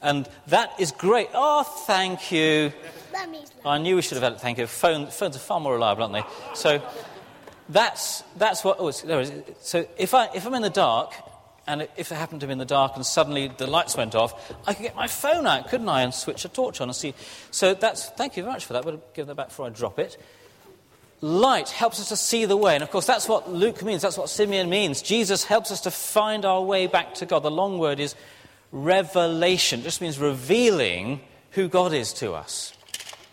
And 0.00 0.28
that 0.46 0.72
is 0.80 0.92
great. 0.92 1.28
Oh, 1.34 1.62
thank 1.62 2.32
you. 2.32 2.72
I 3.64 3.78
knew 3.78 3.96
we 3.96 4.02
should 4.02 4.16
have 4.16 4.22
had 4.22 4.32
it. 4.32 4.40
Thank 4.40 4.58
you. 4.58 4.66
Phone, 4.66 5.08
phones 5.08 5.36
are 5.36 5.40
far 5.40 5.60
more 5.60 5.74
reliable, 5.74 6.04
aren't 6.04 6.14
they? 6.14 6.54
So 6.54 6.82
that's, 7.68 8.22
that's 8.36 8.64
what. 8.64 8.76
Oh, 8.78 8.90
there 8.90 9.20
is. 9.20 9.32
So 9.60 9.86
if, 9.96 10.14
I, 10.14 10.28
if 10.34 10.46
I'm 10.46 10.54
in 10.54 10.62
the 10.62 10.70
dark, 10.70 11.12
and 11.68 11.86
if 11.98 12.10
it 12.10 12.14
happened 12.14 12.40
to 12.40 12.46
be 12.46 12.52
in 12.52 12.58
the 12.58 12.64
dark 12.64 12.96
and 12.96 13.04
suddenly 13.04 13.48
the 13.48 13.66
lights 13.66 13.94
went 13.94 14.14
off, 14.14 14.52
I 14.66 14.72
could 14.72 14.84
get 14.84 14.96
my 14.96 15.06
phone 15.06 15.46
out, 15.46 15.68
couldn't 15.68 15.88
I, 15.88 16.00
and 16.00 16.14
switch 16.14 16.46
a 16.46 16.48
torch 16.48 16.80
on 16.80 16.88
and 16.88 16.96
see. 16.96 17.14
So 17.50 17.74
that's, 17.74 18.08
thank 18.10 18.38
you 18.38 18.42
very 18.42 18.54
much 18.54 18.64
for 18.64 18.72
that. 18.72 18.86
We'll 18.86 19.02
give 19.12 19.26
that 19.26 19.34
back 19.34 19.48
before 19.48 19.66
I 19.66 19.68
drop 19.68 19.98
it. 19.98 20.16
Light 21.20 21.68
helps 21.68 22.00
us 22.00 22.08
to 22.08 22.16
see 22.16 22.46
the 22.46 22.56
way. 22.56 22.74
And 22.74 22.82
of 22.82 22.90
course, 22.90 23.04
that's 23.04 23.28
what 23.28 23.52
Luke 23.52 23.82
means. 23.82 24.00
That's 24.00 24.16
what 24.16 24.30
Simeon 24.30 24.70
means. 24.70 25.02
Jesus 25.02 25.44
helps 25.44 25.70
us 25.70 25.82
to 25.82 25.90
find 25.90 26.46
our 26.46 26.62
way 26.62 26.86
back 26.86 27.14
to 27.16 27.26
God. 27.26 27.42
The 27.42 27.50
long 27.50 27.78
word 27.78 28.00
is 28.00 28.14
revelation. 28.72 29.80
It 29.80 29.84
just 29.84 30.00
means 30.00 30.18
revealing 30.18 31.20
who 31.50 31.68
God 31.68 31.92
is 31.92 32.14
to 32.14 32.32
us. 32.32 32.72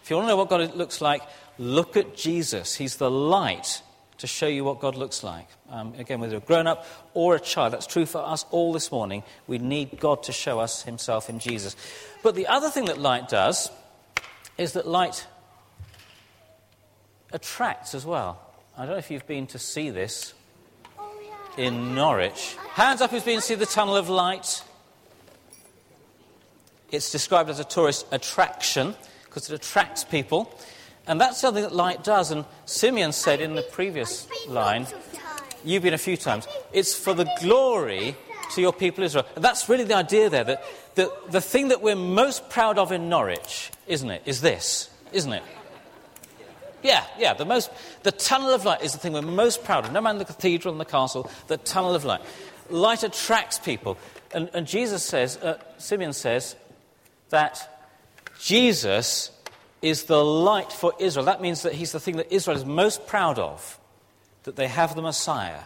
If 0.04 0.10
you 0.10 0.18
want 0.18 0.26
to 0.26 0.30
know 0.30 0.38
what 0.38 0.50
God 0.50 0.76
looks 0.76 1.00
like, 1.00 1.22
look 1.58 1.96
at 1.96 2.18
Jesus. 2.18 2.76
He's 2.76 2.98
the 2.98 3.10
light 3.10 3.82
to 4.18 4.28
show 4.28 4.48
you 4.48 4.64
what 4.64 4.80
God 4.80 4.96
looks 4.96 5.24
like. 5.24 5.48
Um, 5.70 5.94
again, 5.98 6.20
whether 6.20 6.38
a 6.38 6.40
grown 6.40 6.68
up 6.68 6.86
or 7.14 7.36
a 7.36 7.40
child, 7.40 7.74
that's 7.74 7.88
true 7.88 8.06
for 8.06 8.20
us 8.20 8.46
all 8.52 8.72
this 8.74 8.92
morning. 8.92 9.24
We 9.48 9.58
need 9.58 10.00
God 10.00 10.24
to 10.24 10.32
show 10.32 10.60
us 10.60 10.84
Himself 10.84 11.30
in 11.30 11.40
Jesus. 11.40 11.76
But 12.24 12.36
the 12.36 12.48
other 12.48 12.70
thing 12.70 12.86
that 12.86 12.98
light 12.98 13.28
does 13.28 13.70
is 14.58 14.74
that 14.74 14.88
light 14.88 15.28
attracts 17.34 17.94
as 17.94 18.06
well. 18.06 18.40
I 18.78 18.82
don't 18.82 18.92
know 18.92 18.98
if 18.98 19.12
you've 19.12 19.28
been 19.28 19.48
to 19.48 19.60
see 19.60 19.90
this 19.90 20.34
in 21.58 21.96
Norwich. 21.96 22.56
Hands 22.72 23.00
up 23.02 23.12
who's 23.12 23.24
been 23.24 23.38
to 23.38 23.42
see 23.42 23.56
the 23.56 23.66
Tunnel 23.66 23.98
of 23.98 24.10
Light. 24.10 24.64
It's 26.92 27.12
described 27.12 27.50
as 27.50 27.60
a 27.60 27.64
tourist 27.64 28.06
attraction 28.12 28.96
because 29.26 29.50
it 29.50 29.56
attracts 29.56 30.04
people. 30.04 30.58
And 31.08 31.22
that's 31.22 31.40
something 31.40 31.64
that 31.64 31.74
light 31.74 32.04
does. 32.04 32.32
And 32.32 32.46
Simeon 32.66 33.12
said 33.12 33.42
in 33.42 33.56
the 33.56 33.62
previous 33.62 34.28
line, 34.48 34.88
You've 35.64 35.84
been 35.84 35.96
a 35.96 36.00
few 36.00 36.16
times. 36.16 36.48
It's 36.74 36.94
for 36.94 37.14
the 37.16 37.28
glory 37.42 38.16
to 38.54 38.62
your 38.62 38.72
people 38.72 39.04
Israel. 39.04 39.26
And 39.36 39.44
that's 39.44 39.68
really 39.68 39.84
the 39.84 39.96
idea 39.96 40.30
there 40.30 40.44
that 40.44 40.64
the, 40.94 41.12
the 41.30 41.42
thing 41.42 41.70
that 41.70 41.82
we're 41.82 41.96
most 41.96 42.50
proud 42.50 42.78
of 42.78 42.92
in 42.92 43.10
Norwich, 43.10 43.72
isn't 43.88 44.10
it, 44.10 44.22
is 44.26 44.42
this, 44.42 44.90
isn't 45.12 45.34
it? 45.34 45.44
Yeah, 46.84 47.04
yeah, 47.18 47.34
the, 47.34 47.46
most, 47.46 47.72
the 48.04 48.12
tunnel 48.12 48.52
of 48.52 48.64
light 48.64 48.84
is 48.84 48.92
the 48.92 49.00
thing 49.00 49.14
we're 49.14 49.24
most 49.24 49.64
proud 49.64 49.86
of. 49.86 49.92
No 49.92 50.02
matter 50.02 50.20
the 50.20 50.26
cathedral 50.26 50.72
and 50.72 50.80
the 50.80 50.86
castle, 50.86 51.30
the 51.48 51.58
tunnel 51.58 51.96
of 51.96 52.06
light. 52.06 52.22
Light 52.70 53.02
attracts 53.02 53.58
people. 53.58 53.98
And, 54.36 54.52
and 54.54 54.68
Jesus 54.68 55.04
says, 55.04 55.38
uh, 55.38 55.58
Simeon 55.80 56.14
says, 56.14 56.56
that 57.30 57.88
Jesus 58.40 59.32
is 59.86 60.06
the 60.06 60.26
light 60.26 60.72
for 60.72 60.94
Israel. 60.98 61.28
That 61.28 61.42
means 61.42 61.62
that 61.62 61.74
he's 61.74 61.92
the 61.92 62.00
thing 62.00 62.18
that 62.18 62.34
Israel 62.34 62.58
is 62.58 62.66
most 62.66 63.06
proud 63.06 63.38
of 63.38 63.80
that 64.42 64.56
they 64.56 64.68
have 64.68 64.96
the 64.96 65.02
Messiah 65.04 65.62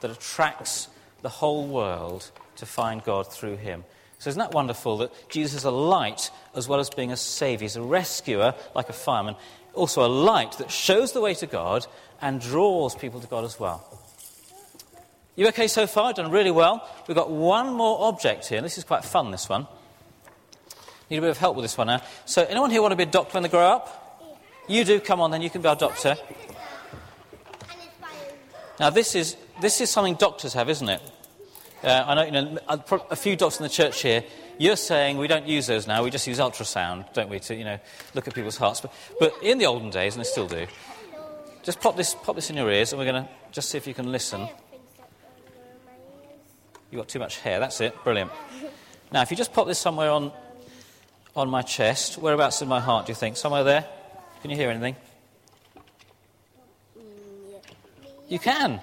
that 0.00 0.10
attracts 0.10 0.88
the 1.22 1.30
whole 1.30 1.66
world 1.66 2.30
to 2.56 2.66
find 2.66 3.02
God 3.02 3.32
through 3.32 3.56
him. 3.56 3.84
So, 4.18 4.28
isn't 4.28 4.38
that 4.38 4.52
wonderful 4.52 4.98
that 4.98 5.30
Jesus 5.30 5.60
is 5.60 5.64
a 5.64 5.70
light 5.70 6.30
as 6.54 6.68
well 6.68 6.80
as 6.80 6.90
being 6.90 7.12
a 7.12 7.16
savior? 7.16 7.64
He's 7.64 7.76
a 7.76 7.82
rescuer, 7.82 8.54
like 8.74 8.90
a 8.90 8.92
fireman, 8.92 9.36
also 9.72 10.04
a 10.04 10.06
light 10.06 10.52
that 10.58 10.70
shows 10.70 11.12
the 11.12 11.22
way 11.22 11.32
to 11.36 11.46
God 11.46 11.86
and 12.20 12.42
draws 12.42 12.94
people 12.94 13.20
to 13.20 13.26
God 13.26 13.44
as 13.44 13.58
well. 13.58 13.82
You 15.34 15.48
okay 15.48 15.66
so 15.66 15.86
far? 15.86 16.12
Done 16.12 16.30
really 16.30 16.50
well. 16.50 16.86
We've 17.08 17.16
got 17.16 17.30
one 17.30 17.72
more 17.72 18.06
object 18.06 18.48
here. 18.48 18.60
This 18.60 18.76
is 18.76 18.84
quite 18.84 19.02
fun, 19.02 19.30
this 19.30 19.48
one. 19.48 19.66
Need 21.12 21.18
a 21.18 21.20
bit 21.20 21.30
of 21.30 21.36
help 21.36 21.56
with 21.56 21.64
this 21.64 21.76
one 21.76 21.88
now. 21.88 22.00
So, 22.24 22.42
anyone 22.42 22.70
here 22.70 22.80
want 22.80 22.92
to 22.92 22.96
be 22.96 23.02
a 23.02 23.04
doctor 23.06 23.34
when 23.34 23.42
they 23.42 23.50
grow 23.50 23.66
up? 23.66 24.32
You 24.66 24.82
do. 24.82 24.98
Come 24.98 25.20
on, 25.20 25.30
then 25.30 25.42
you 25.42 25.50
can 25.50 25.60
be 25.60 25.68
our 25.68 25.76
doctor. 25.76 26.16
Now, 28.80 28.88
this 28.88 29.14
is, 29.14 29.36
this 29.60 29.82
is 29.82 29.90
something 29.90 30.14
doctors 30.14 30.54
have, 30.54 30.70
isn't 30.70 30.88
it? 30.88 31.02
Uh, 31.84 32.04
I 32.06 32.14
know, 32.14 32.22
you 32.22 32.30
know 32.30 32.58
a, 32.66 32.80
a 33.10 33.16
few 33.16 33.36
doctors 33.36 33.60
in 33.60 33.64
the 33.64 33.68
church 33.68 34.00
here, 34.00 34.24
you're 34.56 34.76
saying 34.76 35.18
we 35.18 35.26
don't 35.26 35.46
use 35.46 35.66
those 35.66 35.86
now, 35.86 36.02
we 36.02 36.08
just 36.08 36.26
use 36.26 36.38
ultrasound, 36.38 37.12
don't 37.12 37.28
we, 37.28 37.40
to 37.40 37.54
you 37.54 37.64
know, 37.64 37.78
look 38.14 38.26
at 38.26 38.32
people's 38.32 38.56
hearts. 38.56 38.80
But, 38.80 38.94
but 39.20 39.34
in 39.42 39.58
the 39.58 39.66
olden 39.66 39.90
days, 39.90 40.14
and 40.16 40.24
they 40.24 40.28
still 40.28 40.48
do, 40.48 40.66
just 41.62 41.78
pop 41.82 41.94
this, 41.94 42.14
pop 42.14 42.36
this 42.36 42.48
in 42.48 42.56
your 42.56 42.70
ears, 42.70 42.94
and 42.94 42.98
we're 42.98 43.12
going 43.12 43.22
to 43.22 43.30
just 43.50 43.68
see 43.68 43.76
if 43.76 43.86
you 43.86 43.92
can 43.92 44.10
listen. 44.10 44.48
You've 46.90 47.00
got 47.00 47.08
too 47.08 47.18
much 47.18 47.40
hair, 47.40 47.60
that's 47.60 47.82
it, 47.82 48.02
brilliant. 48.02 48.30
Now, 49.12 49.20
if 49.20 49.30
you 49.30 49.36
just 49.36 49.52
pop 49.52 49.66
this 49.66 49.78
somewhere 49.78 50.10
on, 50.10 50.32
on 51.34 51.48
my 51.48 51.62
chest, 51.62 52.18
whereabouts 52.18 52.62
in 52.62 52.68
my 52.68 52.80
heart 52.80 53.06
do 53.06 53.10
you 53.10 53.16
think? 53.16 53.36
Somewhere 53.36 53.64
there? 53.64 53.86
Can 54.42 54.50
you 54.50 54.56
hear 54.56 54.70
anything? 54.70 54.96
You 58.28 58.38
can. 58.38 58.80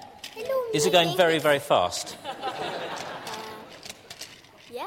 Is 0.72 0.86
it 0.86 0.92
going 0.92 1.16
very, 1.16 1.38
very 1.38 1.58
fast? 1.58 2.16
Yeah. 4.72 4.86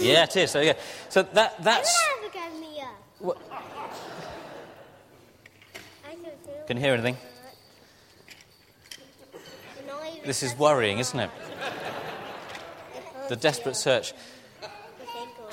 Yeah, 0.00 0.24
it 0.24 0.36
is. 0.36 0.50
So, 0.50 0.60
yeah. 0.60 0.74
so 1.08 1.22
that, 1.22 1.62
that's. 1.62 2.02
What- 3.18 3.38
Can 6.66 6.78
you 6.78 6.82
hear 6.82 6.94
anything? 6.94 7.16
This 10.24 10.42
is 10.42 10.56
worrying, 10.56 10.98
isn't 10.98 11.18
it? 11.18 11.30
The 13.26 13.36
desperate 13.36 13.76
search. 13.76 14.12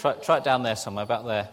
Try, 0.01 0.13
try 0.13 0.37
it 0.37 0.43
down 0.43 0.63
there 0.63 0.75
somewhere, 0.75 1.03
about 1.03 1.27
there. 1.27 1.47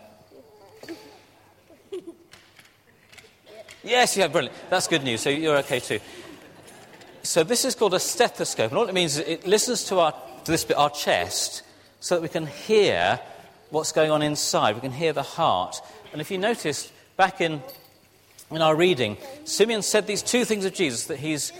Yes, 3.85 4.17
yeah, 4.17 4.29
brilliant. 4.29 4.57
That's 4.71 4.89
good 4.89 5.05
news. 5.05 5.21
So 5.21 5.29
you're 5.29 5.59
okay 5.59 5.81
too. 5.81 6.01
So 7.23 7.45
this 7.45 7.67
is 7.67 7.75
called 7.75 7.93
a 7.93 8.01
stethoscope, 8.01 8.71
and 8.71 8.79
all 8.79 8.89
it 8.89 8.95
means 8.95 9.19
is 9.19 9.29
it 9.29 9.47
listens 9.47 9.85
to 9.85 9.99
our 9.99 10.13
to 10.45 10.51
this 10.51 10.65
bit, 10.65 10.79
our 10.79 10.89
chest, 10.89 11.63
so 12.01 12.15
that 12.15 12.23
we 12.23 12.31
can 12.31 12.47
hear 12.47 13.21
what's 13.69 13.93
going 13.93 14.11
on 14.11 14.23
inside. 14.23 14.77
We 14.77 14.81
can 14.81 14.93
hear 14.93 15.13
the 15.13 15.23
heart. 15.23 15.83
And 16.13 16.21
if 16.23 16.31
you 16.31 16.39
notice 16.39 16.91
back 17.19 17.43
in 17.43 17.63
in 18.51 18.63
our 18.63 18.75
reading, 18.75 19.19
Simeon 19.45 19.83
said 19.83 20.07
these 20.07 20.23
two 20.23 20.47
things 20.47 20.65
of 20.65 20.73
Jesus: 20.73 21.05
that 21.09 21.19
he's 21.19 21.53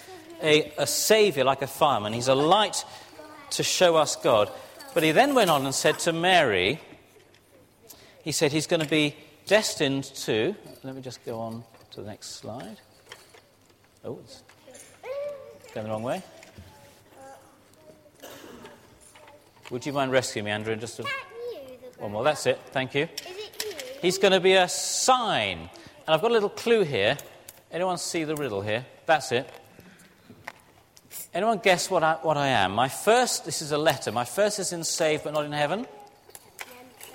a, 0.43 0.73
a 0.79 0.87
savior 0.87 1.45
like 1.45 1.61
a 1.61 1.67
fireman, 1.67 2.15
he's 2.15 2.29
a 2.29 2.35
light 2.35 2.83
to 3.51 3.63
show 3.63 3.97
us 3.97 4.17
God. 4.17 4.51
But 4.95 5.03
he 5.03 5.13
then 5.13 5.35
went 5.35 5.51
on 5.51 5.65
and 5.65 5.75
said 5.75 5.99
to 6.01 6.13
Mary, 6.13 6.81
he 8.23 8.33
said 8.33 8.53
he's 8.53 8.67
going 8.67 8.83
to 8.83 8.89
be 8.89 9.15
destined 9.47 10.05
to. 10.05 10.55
Let 10.83 10.95
me 10.95 11.01
just 11.03 11.25
go 11.25 11.39
on 11.39 11.65
to 11.93 12.01
the 12.03 12.07
next 12.07 12.37
slide. 12.37 12.81
Oh, 14.05 14.19
it's 14.23 14.43
going 15.75 15.87
the 15.87 15.93
wrong 15.93 16.03
way. 16.03 16.23
Would 19.71 19.85
you 19.85 19.93
mind 19.93 20.13
rescuing 20.13 20.47
me, 20.47 20.51
Andrew? 20.51 20.73
and 20.73 20.81
Just 20.81 20.99
a, 20.99 21.05
one 21.99 22.13
more. 22.13 22.25
That's 22.25 22.47
it. 22.47 22.59
Thank 22.73 22.95
you. 22.95 23.09
He's 24.01 24.17
going 24.17 24.33
to 24.33 24.41
be 24.41 24.55
a 24.55 24.69
sign. 24.69 25.59
And 25.59 26.15
I've 26.15 26.23
got 26.23 26.31
a 26.31 26.35
little 26.35 26.49
clue 26.49 26.85
here. 26.85 27.19
Anyone 27.71 27.99
see 27.99 28.25
the 28.25 28.35
riddle 28.35 28.63
here? 28.63 28.87
That's 29.05 29.31
it. 29.33 29.51
Anyone 31.35 31.59
guess 31.59 31.91
what 31.91 32.03
I, 32.03 32.15
what 32.23 32.37
I 32.37 32.49
am? 32.49 32.73
My 32.73 32.89
first, 32.89 33.45
this 33.45 33.61
is 33.61 33.73
a 33.73 33.79
letter. 33.79 34.11
My 34.11 34.25
first 34.25 34.59
is 34.59 34.73
in 34.73 34.83
saved 34.83 35.25
but 35.25 35.35
not 35.35 35.45
in 35.45 35.53
heaven. 35.53 35.87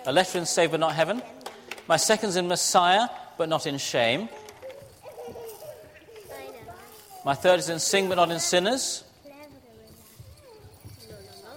A 0.05 0.11
letter 0.11 0.37
in 0.37 0.45
saved 0.45 0.71
but 0.71 0.79
not 0.79 0.93
heaven. 0.93 1.21
My 1.87 1.97
second's 1.97 2.35
in 2.35 2.47
Messiah 2.47 3.07
but 3.37 3.49
not 3.49 3.65
in 3.65 3.77
shame. 3.77 4.29
My 7.25 7.33
third 7.33 7.59
is 7.59 7.69
in 7.69 7.79
sing 7.79 8.07
but 8.07 8.15
not 8.15 8.29
in 8.29 8.39
sinners. 8.39 9.03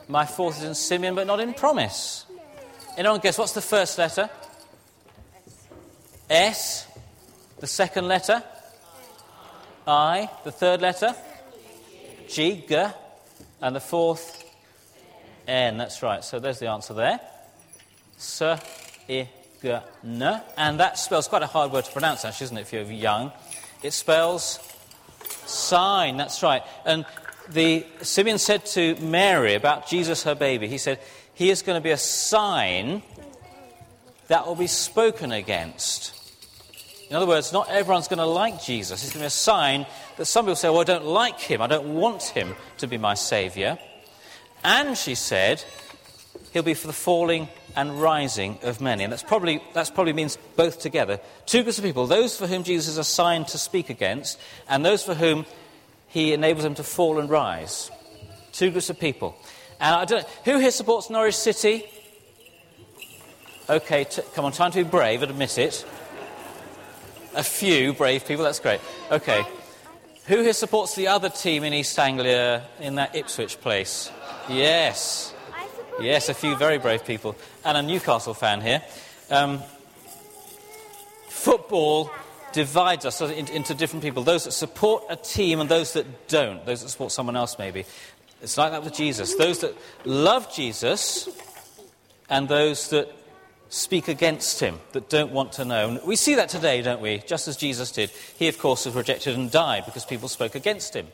My 0.09 0.25
fourth 0.25 0.59
is 0.59 0.65
in 0.65 0.75
Simeon 0.75 1.15
but 1.15 1.27
not 1.27 1.41
in 1.41 1.53
promise. 1.53 2.25
Anyone 2.97 3.21
guess 3.21 3.37
what's 3.37 3.53
the 3.53 3.61
first 3.61 3.99
letter? 3.99 4.31
S. 6.31 6.87
The 7.59 7.67
second 7.67 8.09
letter? 8.09 8.43
I. 9.87 10.31
The 10.45 10.53
third 10.53 10.81
letter? 10.81 11.15
G. 12.29 12.65
G. 12.69 12.87
And 13.61 13.77
the 13.77 13.81
fourth? 13.81 14.45
N. 15.47 15.79
That's 15.79 16.03
right. 16.03 16.25
So 16.25 16.39
there's 16.39 16.59
the 16.59 16.69
answer 16.69 16.95
there. 16.95 17.21
S. 18.17 18.43
I. 18.43 18.61
G. 19.09 19.29
N. 20.05 20.43
And 20.57 20.81
that 20.81 20.99
spells 20.99 21.29
quite 21.29 21.43
a 21.43 21.47
hard 21.47 21.73
word 21.73 21.85
to 21.85 21.93
pronounce, 21.93 22.25
actually, 22.25 22.45
isn't 22.47 22.59
it, 22.59 22.61
if 22.63 22.73
you're 22.73 22.83
young? 22.83 23.33
It 23.83 23.93
spells 23.93 24.59
sign. 25.47 26.17
That's 26.17 26.43
right. 26.43 26.63
And 26.85 27.05
the 27.49 27.87
Simeon 28.03 28.39
said 28.39 28.67
to 28.67 28.97
Mary 28.97 29.55
about 29.55 29.89
Jesus, 29.89 30.25
her 30.25 30.35
baby, 30.35 30.69
he 30.69 30.79
said, 30.79 30.99
He 31.35 31.51
is 31.51 31.63
going 31.63 31.77
to 31.77 31.85
be 31.85 31.91
a 31.91 31.99
sign 31.99 33.03
that 34.29 34.47
will 34.47 34.57
be 34.57 34.67
spoken 34.67 35.33
against. 35.33 36.16
In 37.09 37.15
other 37.17 37.27
words, 37.27 37.53
not 37.53 37.69
everyone's 37.69 38.09
going 38.09 38.19
to 38.19 38.27
like 38.27 38.63
Jesus. 38.63 39.03
It's 39.03 39.13
going 39.13 39.21
to 39.21 39.25
be 39.25 39.27
a 39.27 39.31
sign 39.31 39.87
that 40.17 40.25
some 40.25 40.45
people 40.45 40.57
say, 40.57 40.69
Well, 40.69 40.81
I 40.81 40.85
don't 40.85 41.05
like 41.05 41.39
him. 41.39 41.63
I 41.63 41.69
don't 41.69 41.95
want 41.95 42.23
him 42.23 42.55
to 42.79 42.87
be 42.87 42.99
my 42.99 43.15
Saviour. 43.15 43.79
And 44.65 44.97
she 44.97 45.15
said, 45.15 45.63
He'll 46.53 46.65
be 46.65 46.75
for 46.75 46.89
the 46.89 46.93
falling 46.93 47.49
and 47.77 48.01
rising 48.01 48.59
of 48.63 48.81
many. 48.81 49.05
And 49.05 49.13
that's 49.13 49.23
probably, 49.23 49.63
that's 49.75 49.91
probably 49.91 50.15
means 50.15 50.37
both 50.57 50.81
together. 50.81 51.21
Two 51.45 51.63
groups 51.63 51.79
of 51.79 51.85
people 51.85 52.07
those 52.07 52.37
for 52.37 52.47
whom 52.47 52.65
Jesus 52.65 52.89
is 52.89 52.99
assigned 52.99 53.49
to 53.49 53.59
speak 53.59 53.91
against, 53.91 54.41
and 54.69 54.85
those 54.85 55.03
for 55.03 55.15
whom 55.15 55.47
he 56.09 56.33
enables 56.33 56.65
them 56.65 56.75
to 56.77 56.83
fall 56.83 57.19
and 57.19 57.31
rise. 57.31 57.91
Two 58.53 58.71
groups 58.71 58.91
of 58.91 58.99
people. 58.99 59.37
And 59.79 59.95
I 59.95 60.05
don't 60.07 60.27
who 60.45 60.59
here 60.59 60.71
supports 60.71 61.11
Norwich 61.11 61.37
City? 61.37 61.85
Okay, 63.69 64.05
t- 64.05 64.23
come 64.35 64.45
on, 64.45 64.53
time 64.53 64.71
to 64.71 64.83
be 64.83 64.89
brave, 64.89 65.23
and 65.23 65.31
admit 65.31 65.59
it. 65.59 65.85
A 67.37 67.43
few 67.43 67.93
brave 67.93 68.27
people, 68.27 68.45
that's 68.45 68.61
great. 68.61 68.81
Okay. 69.11 69.45
Who 70.27 70.43
here 70.43 70.55
supports 70.55 70.95
the 70.95 71.09
other 71.09 71.29
team 71.29 71.65
in 71.65 71.75
East 71.75 71.97
Anglia 71.99 72.65
in 72.81 72.95
that 72.95 73.15
Ipswich 73.15 73.61
place? 73.61 74.11
Yes. 74.49 75.35
Yes, 76.01 76.31
a 76.31 76.35
few 76.35 76.57
very 76.57 76.79
brave 76.79 77.05
people. 77.05 77.37
And 77.63 77.77
a 77.77 77.83
Newcastle 77.83 78.33
fan 78.33 78.63
here. 78.63 78.83
Um, 79.31 79.63
football 81.29 82.11
divides 82.53 83.05
us 83.05 83.21
into 83.21 83.75
different 83.75 84.03
people 84.03 84.23
those 84.23 84.45
that 84.45 84.53
support 84.53 85.05
a 85.11 85.17
team 85.17 85.61
and 85.61 85.69
those 85.69 85.93
that 85.93 86.29
don't, 86.29 86.65
those 86.65 86.83
that 86.83 86.89
support 86.89 87.13
someone 87.13 87.37
else, 87.37 87.59
maybe. 87.59 87.85
It's 88.41 88.57
like 88.57 88.73
that 88.73 88.83
with 88.83 88.95
Jesus. 88.95 89.35
Those 89.35 89.61
that 89.61 89.77
love 90.05 90.53
Jesus 90.55 91.29
and 92.31 92.49
those 92.49 92.89
that 92.91 93.13
speak 93.69 94.09
against 94.09 94.61
him, 94.61 94.79
that 94.93 95.09
don't 95.09 95.33
want 95.33 95.53
to 95.53 95.65
know. 95.65 95.89
And 95.89 96.01
we 96.05 96.17
see 96.17 96.35
that 96.37 96.49
today, 96.49 96.83
don't 96.83 97.01
we? 97.01 97.19
Just 97.19 97.49
as 97.49 97.57
Jesus 97.57 97.91
did. 97.93 98.11
He, 98.39 98.49
of 98.49 98.59
course, 98.59 98.87
was 98.87 98.95
rejected 98.95 99.35
and 99.37 99.51
died 99.51 99.85
because 99.87 100.05
people 100.05 100.29
spoke 100.29 100.55
against 100.55 100.95
him. 100.95 101.07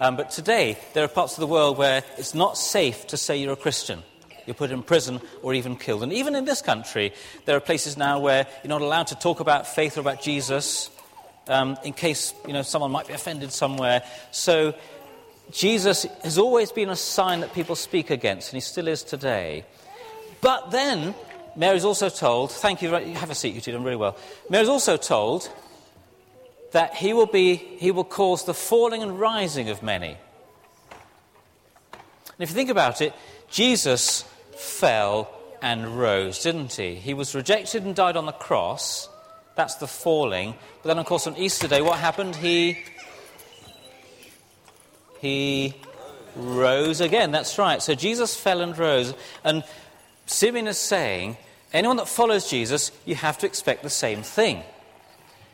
Um, 0.00 0.16
but 0.16 0.30
today, 0.30 0.78
there 0.94 1.04
are 1.04 1.08
parts 1.08 1.34
of 1.34 1.40
the 1.40 1.46
world 1.46 1.76
where 1.76 2.02
it's 2.16 2.34
not 2.34 2.56
safe 2.56 3.06
to 3.08 3.16
say 3.16 3.36
you're 3.36 3.52
a 3.52 3.56
Christian. 3.56 4.02
You're 4.46 4.54
put 4.54 4.70
in 4.70 4.82
prison 4.82 5.20
or 5.42 5.52
even 5.54 5.76
killed. 5.76 6.02
And 6.02 6.12
even 6.12 6.34
in 6.34 6.46
this 6.46 6.62
country, 6.62 7.12
there 7.44 7.56
are 7.56 7.60
places 7.60 7.96
now 7.96 8.18
where 8.18 8.46
you're 8.62 8.70
not 8.70 8.80
allowed 8.80 9.08
to 9.08 9.14
talk 9.14 9.40
about 9.40 9.66
faith 9.66 9.98
or 9.98 10.00
about 10.00 10.22
Jesus 10.22 10.90
um, 11.48 11.76
in 11.84 11.92
case 11.92 12.32
you 12.46 12.52
know, 12.52 12.62
someone 12.62 12.90
might 12.90 13.08
be 13.08 13.12
offended 13.12 13.52
somewhere. 13.52 14.02
So 14.30 14.74
Jesus 15.50 16.04
has 16.22 16.38
always 16.38 16.72
been 16.72 16.88
a 16.88 16.96
sign 16.96 17.40
that 17.40 17.52
people 17.52 17.76
speak 17.76 18.10
against, 18.10 18.52
and 18.52 18.56
he 18.56 18.60
still 18.60 18.88
is 18.88 19.02
today. 19.02 19.64
But 20.40 20.70
then, 20.70 21.14
Mary's 21.56 21.84
also 21.84 22.08
told, 22.08 22.52
thank 22.52 22.82
you, 22.82 22.90
have 22.90 23.30
a 23.30 23.34
seat, 23.34 23.54
you 23.54 23.60
two 23.60 23.72
done 23.72 23.84
really 23.84 23.96
well. 23.96 24.16
Mary's 24.48 24.68
also 24.68 24.96
told 24.96 25.50
that 26.72 26.94
he 26.94 27.12
will, 27.12 27.26
be, 27.26 27.56
he 27.56 27.90
will 27.90 28.04
cause 28.04 28.44
the 28.44 28.54
falling 28.54 29.02
and 29.02 29.18
rising 29.18 29.68
of 29.70 29.82
many. 29.82 30.16
And 31.92 32.38
if 32.38 32.50
you 32.50 32.54
think 32.54 32.70
about 32.70 33.00
it, 33.00 33.12
Jesus 33.50 34.24
fell 34.56 35.30
and 35.60 35.98
rose, 35.98 36.42
didn't 36.42 36.72
he? 36.72 36.94
He 36.94 37.12
was 37.12 37.34
rejected 37.34 37.84
and 37.84 37.94
died 37.94 38.16
on 38.16 38.26
the 38.26 38.32
cross. 38.32 39.08
That's 39.56 39.74
the 39.74 39.86
falling. 39.86 40.54
But 40.82 40.88
then, 40.88 40.98
of 40.98 41.06
course, 41.06 41.26
on 41.26 41.36
Easter 41.36 41.68
Day, 41.68 41.82
what 41.82 41.98
happened? 41.98 42.36
He. 42.36 42.78
He 45.20 45.74
rose 46.34 47.02
again. 47.02 47.30
That's 47.30 47.58
right. 47.58 47.82
So 47.82 47.94
Jesus 47.94 48.34
fell 48.34 48.62
and 48.62 48.78
rose. 48.78 49.12
And 49.44 49.64
Simeon 50.30 50.68
is 50.68 50.78
saying, 50.78 51.36
anyone 51.72 51.96
that 51.96 52.06
follows 52.06 52.48
Jesus, 52.48 52.92
you 53.04 53.16
have 53.16 53.36
to 53.38 53.46
expect 53.46 53.82
the 53.82 53.90
same 53.90 54.22
thing. 54.22 54.62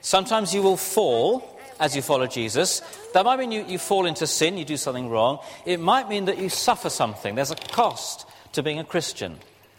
Sometimes 0.03 0.53
you 0.55 0.61
will 0.61 0.77
fall 0.77 1.59
as 1.81 1.97
you 1.97 2.03
follow 2.03 2.27
Jesus. 2.27 2.83
That 3.15 3.25
might 3.25 3.39
mean 3.39 3.53
you, 3.53 3.65
you 3.65 3.79
fall 3.79 4.05
into 4.05 4.27
sin, 4.27 4.59
you 4.59 4.67
do 4.67 4.77
something 4.77 5.09
wrong. 5.09 5.39
It 5.65 5.81
might 5.81 6.11
mean 6.11 6.27
that 6.27 6.37
you 6.37 6.51
suffer 6.51 6.91
something. 6.91 7.35
There's 7.35 7.51
a 7.51 7.57
cost 7.57 8.27
to 8.53 8.63
being 8.63 8.79
a 8.79 8.85
Christian. 8.85 9.39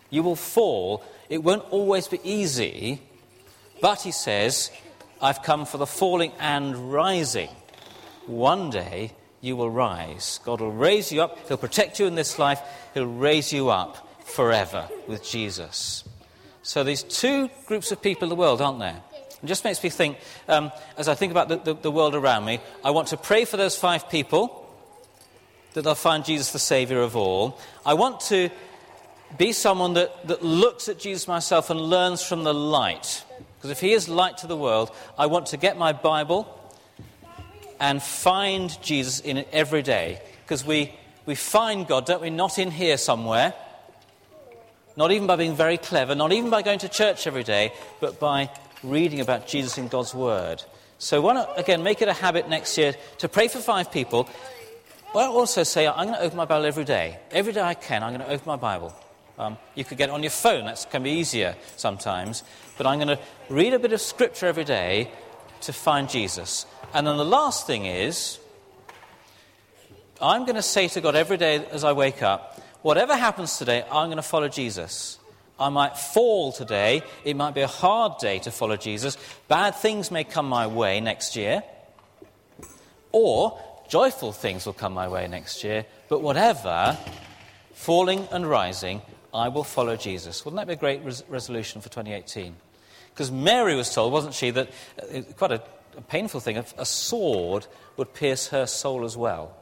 You 0.09 0.23
will 0.23 0.35
fall. 0.35 1.03
It 1.29 1.43
won't 1.43 1.65
always 1.69 2.07
be 2.07 2.19
easy. 2.23 2.99
But 3.79 4.01
he 4.01 4.11
says, 4.11 4.71
I've 5.21 5.43
come 5.43 5.67
for 5.67 5.77
the 5.77 5.85
falling 5.85 6.31
and 6.39 6.91
rising. 6.91 7.49
One 8.25 8.71
day 8.71 9.11
you 9.41 9.55
will 9.55 9.69
rise. 9.69 10.39
God 10.43 10.59
will 10.59 10.71
raise 10.71 11.11
you 11.11 11.21
up. 11.21 11.47
He'll 11.47 11.57
protect 11.57 11.99
you 11.99 12.07
in 12.07 12.15
this 12.15 12.39
life. 12.39 12.59
He'll 12.95 13.05
raise 13.05 13.53
you 13.53 13.69
up 13.69 14.06
forever 14.27 14.87
with 15.07 15.23
Jesus. 15.23 16.03
So, 16.61 16.83
these 16.83 17.03
two 17.03 17.49
groups 17.65 17.91
of 17.91 18.01
people 18.01 18.25
in 18.25 18.29
the 18.29 18.35
world, 18.35 18.61
aren't 18.61 18.79
there? 18.79 19.01
It 19.41 19.45
just 19.45 19.63
makes 19.63 19.81
me 19.81 19.89
think, 19.89 20.17
um, 20.47 20.71
as 20.97 21.07
I 21.07 21.15
think 21.15 21.31
about 21.31 21.47
the, 21.47 21.57
the, 21.57 21.73
the 21.73 21.91
world 21.91 22.13
around 22.13 22.45
me, 22.45 22.59
I 22.83 22.91
want 22.91 23.09
to 23.09 23.17
pray 23.17 23.45
for 23.45 23.55
those 23.55 23.77
five 23.77 24.09
people 24.09 24.65
that 25.73 25.83
they'll 25.83 25.95
find 25.95 26.25
Jesus 26.25 26.51
the 26.51 26.59
Savior 26.59 27.01
of 27.01 27.15
all. 27.15 27.59
I 27.85 27.93
want 27.93 28.19
to 28.21 28.49
be 29.37 29.53
someone 29.53 29.93
that, 29.93 30.27
that 30.27 30.43
looks 30.43 30.89
at 30.89 30.99
Jesus 30.99 31.27
myself 31.27 31.69
and 31.69 31.79
learns 31.79 32.23
from 32.23 32.43
the 32.43 32.53
light. 32.53 33.23
Because 33.57 33.69
if 33.69 33.79
He 33.79 33.93
is 33.93 34.09
light 34.09 34.39
to 34.39 34.47
the 34.47 34.57
world, 34.57 34.91
I 35.17 35.27
want 35.27 35.47
to 35.47 35.57
get 35.57 35.77
my 35.77 35.93
Bible 35.93 36.53
and 37.79 38.01
find 38.01 38.77
Jesus 38.81 39.19
in 39.19 39.37
it 39.37 39.47
every 39.51 39.83
day. 39.83 40.19
Because 40.43 40.65
we, 40.65 40.93
we 41.25 41.35
find 41.35 41.87
God, 41.87 42.05
don't 42.05 42.21
we? 42.21 42.29
Not 42.29 42.57
in 42.57 42.71
here 42.71 42.97
somewhere. 42.97 43.53
Not 44.97 45.11
even 45.11 45.27
by 45.27 45.37
being 45.37 45.55
very 45.55 45.77
clever, 45.77 46.15
not 46.15 46.33
even 46.33 46.49
by 46.49 46.63
going 46.63 46.79
to 46.79 46.89
church 46.89 47.27
every 47.27 47.43
day, 47.43 47.71
but 48.01 48.19
by 48.19 48.49
reading 48.83 49.21
about 49.21 49.47
Jesus 49.47 49.77
in 49.77 49.87
God's 49.87 50.13
Word. 50.13 50.63
So, 50.97 51.21
why 51.21 51.35
not, 51.35 51.59
again, 51.59 51.83
make 51.83 52.01
it 52.01 52.07
a 52.07 52.13
habit 52.13 52.49
next 52.49 52.77
year 52.77 52.95
to 53.19 53.29
pray 53.29 53.47
for 53.47 53.59
five 53.59 53.91
people. 53.91 54.27
But 55.13 55.29
also 55.29 55.63
say, 55.63 55.87
I'm 55.87 56.07
going 56.07 56.17
to 56.17 56.21
open 56.21 56.37
my 56.37 56.45
Bible 56.45 56.65
every 56.65 56.83
day. 56.83 57.19
Every 57.31 57.53
day 57.53 57.61
I 57.61 57.75
can, 57.75 58.03
I'm 58.03 58.13
going 58.13 58.27
to 58.27 58.33
open 58.33 58.45
my 58.45 58.55
Bible. 58.55 58.93
Um, 59.39 59.57
you 59.75 59.83
could 59.83 59.97
get 59.97 60.09
it 60.09 60.13
on 60.13 60.23
your 60.23 60.31
phone, 60.31 60.65
that 60.65 60.85
can 60.89 61.03
be 61.03 61.11
easier 61.11 61.55
sometimes. 61.75 62.43
But 62.77 62.87
I'm 62.87 62.97
going 62.97 63.15
to 63.15 63.19
read 63.49 63.73
a 63.73 63.79
bit 63.79 63.93
of 63.93 64.01
Scripture 64.01 64.47
every 64.47 64.63
day 64.63 65.11
to 65.61 65.73
find 65.73 66.09
Jesus. 66.09 66.65
And 66.93 67.05
then 67.05 67.17
the 67.17 67.25
last 67.25 67.67
thing 67.67 67.85
is, 67.85 68.39
I'm 70.19 70.45
going 70.45 70.55
to 70.55 70.63
say 70.63 70.87
to 70.87 71.01
God 71.01 71.15
every 71.15 71.37
day 71.37 71.63
as 71.71 71.83
I 71.83 71.93
wake 71.93 72.23
up, 72.23 72.59
whatever 72.87 73.17
happens 73.17 73.57
today, 73.57 73.83
I'm 73.91 74.07
going 74.07 74.15
to 74.15 74.21
follow 74.21 74.47
Jesus. 74.47 75.19
I 75.59 75.67
might 75.67 75.97
fall 75.97 76.53
today. 76.53 77.03
It 77.25 77.35
might 77.35 77.53
be 77.53 77.59
a 77.59 77.67
hard 77.67 78.17
day 78.17 78.39
to 78.39 78.49
follow 78.49 78.77
Jesus. 78.77 79.17
Bad 79.49 79.75
things 79.75 80.09
may 80.09 80.23
come 80.23 80.47
my 80.47 80.67
way 80.67 81.01
next 81.01 81.35
year. 81.35 81.63
Or 83.11 83.59
joyful 83.89 84.31
things 84.31 84.65
will 84.65 84.71
come 84.71 84.93
my 84.93 85.09
way 85.09 85.27
next 85.27 85.65
year. 85.65 85.85
But 86.07 86.21
whatever, 86.21 86.97
falling 87.73 88.25
and 88.31 88.49
rising, 88.49 89.01
I 89.33 89.49
will 89.49 89.65
follow 89.65 89.97
Jesus. 89.97 90.45
Wouldn't 90.45 90.61
that 90.61 90.67
be 90.67 90.73
a 90.73 90.77
great 90.77 91.03
res- 91.03 91.25
resolution 91.27 91.81
for 91.81 91.89
2018? 91.89 92.55
Because 93.09 93.33
Mary 93.33 93.75
was 93.75 93.93
told, 93.93 94.13
wasn't 94.13 94.33
she, 94.33 94.51
that 94.51 94.69
uh, 94.97 95.23
quite 95.35 95.51
a, 95.51 95.61
a 95.97 96.01
painful 96.03 96.39
thing, 96.39 96.57
a, 96.57 96.65
a 96.77 96.85
sword 96.85 97.67
would 97.97 98.13
pierce 98.13 98.47
her 98.47 98.65
soul 98.65 99.03
as 99.03 99.17
well. 99.17 99.53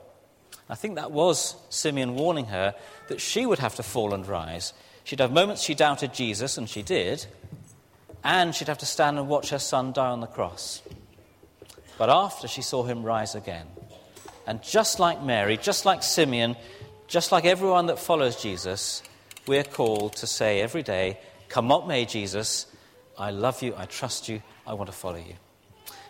I 0.70 0.76
think 0.76 0.96
that 0.96 1.12
was 1.12 1.56
Simeon 1.70 2.16
warning 2.16 2.46
her 2.48 2.76
that 3.08 3.22
she 3.22 3.46
would 3.46 3.60
have 3.60 3.76
to 3.76 3.84
fall 3.84 4.14
and 4.14 4.26
rise 4.28 4.74
She'd 5.06 5.20
have 5.20 5.32
moments 5.32 5.62
she 5.62 5.76
doubted 5.76 6.16
Jesus, 6.16 6.58
and 6.58 6.68
she 6.68 6.82
did, 6.82 7.28
and 8.24 8.56
she'd 8.56 8.68
have 8.68 8.80
to 8.80 8.88
stand 8.88 9.20
and 9.20 9.30
watch 9.30 9.52
her 9.52 9.60
son 9.60 9.94
die 9.94 10.10
on 10.10 10.20
the 10.20 10.28
cross. 10.28 10.82
But 12.00 12.10
after 12.10 12.48
she 12.48 12.64
saw 12.64 12.84
him 12.84 13.04
rise 13.04 13.36
again, 13.36 13.68
and 14.48 14.64
just 14.64 15.00
like 15.00 15.22
Mary, 15.22 15.58
just 15.58 15.86
like 15.86 16.02
Simeon, 16.02 16.56
just 17.08 17.32
like 17.32 17.46
everyone 17.46 17.86
that 17.86 18.00
follows 18.00 18.42
Jesus, 18.42 19.04
we're 19.46 19.64
called 19.64 20.16
to 20.18 20.28
say 20.28 20.60
every 20.60 20.82
day, 20.82 21.20
Come 21.50 21.70
what 21.70 21.88
may, 21.88 22.06
Jesus, 22.06 22.66
I 23.16 23.30
love 23.30 23.62
you, 23.62 23.76
I 23.78 23.86
trust 23.86 24.28
you, 24.28 24.42
I 24.66 24.74
want 24.74 24.90
to 24.90 24.96
follow 24.96 25.18
you. 25.18 25.36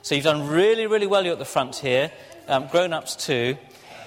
So 0.03 0.15
you've 0.15 0.23
done 0.23 0.47
really, 0.47 0.87
really 0.87 1.07
well. 1.07 1.23
You're 1.23 1.33
at 1.33 1.39
the 1.39 1.43
front 1.43 1.75
here, 1.75 2.13
um, 2.47 2.67
grown 2.67 2.93
ups 2.93 3.17
too. 3.17 3.57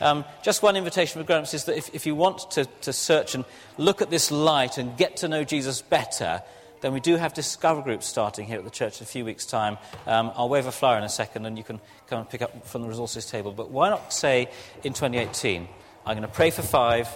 Um, 0.00 0.24
just 0.42 0.62
one 0.62 0.76
invitation 0.76 1.20
for 1.20 1.26
grown 1.26 1.42
ups 1.42 1.54
is 1.54 1.64
that 1.64 1.76
if, 1.76 1.94
if 1.94 2.06
you 2.06 2.14
want 2.14 2.50
to, 2.52 2.64
to 2.82 2.92
search 2.92 3.34
and 3.34 3.44
look 3.76 4.02
at 4.02 4.10
this 4.10 4.30
light 4.30 4.78
and 4.78 4.96
get 4.96 5.18
to 5.18 5.28
know 5.28 5.44
Jesus 5.44 5.82
better, 5.82 6.42
then 6.80 6.92
we 6.92 7.00
do 7.00 7.16
have 7.16 7.34
discover 7.34 7.82
groups 7.82 8.06
starting 8.06 8.46
here 8.46 8.58
at 8.58 8.64
the 8.64 8.70
church 8.70 9.00
in 9.00 9.04
a 9.04 9.06
few 9.06 9.24
weeks' 9.24 9.46
time. 9.46 9.78
Um, 10.06 10.32
I'll 10.36 10.48
wave 10.48 10.66
a 10.66 10.72
flyer 10.72 10.98
in 10.98 11.04
a 11.04 11.08
second 11.08 11.46
and 11.46 11.58
you 11.58 11.64
can 11.64 11.80
come 12.06 12.20
and 12.20 12.28
pick 12.28 12.42
up 12.42 12.66
from 12.66 12.82
the 12.82 12.88
resources 12.88 13.26
table. 13.26 13.52
But 13.52 13.70
why 13.70 13.90
not 13.90 14.12
say 14.12 14.50
in 14.84 14.92
2018, 14.92 15.68
I'm 16.06 16.16
going 16.16 16.22
to 16.22 16.34
pray 16.34 16.50
for 16.50 16.62
five, 16.62 17.08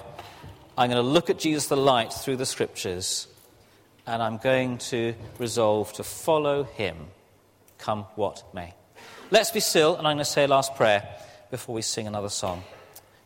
I'm 0.76 0.90
going 0.90 1.02
to 1.02 1.08
look 1.08 1.30
at 1.30 1.38
Jesus 1.38 1.66
the 1.68 1.76
light 1.76 2.12
through 2.12 2.36
the 2.36 2.46
scriptures, 2.46 3.28
and 4.06 4.22
I'm 4.22 4.38
going 4.38 4.78
to 4.78 5.14
resolve 5.38 5.92
to 5.94 6.02
follow 6.02 6.64
him, 6.64 6.96
come 7.78 8.04
what 8.16 8.42
may. 8.52 8.74
Let's 9.30 9.50
be 9.50 9.60
still, 9.60 9.96
and 9.96 10.06
I'm 10.06 10.16
going 10.16 10.24
to 10.24 10.30
say 10.30 10.44
a 10.44 10.48
last 10.48 10.74
prayer 10.74 11.08
before 11.52 11.74
we 11.74 11.82
sing 11.82 12.06
another 12.06 12.30
song. 12.30 12.64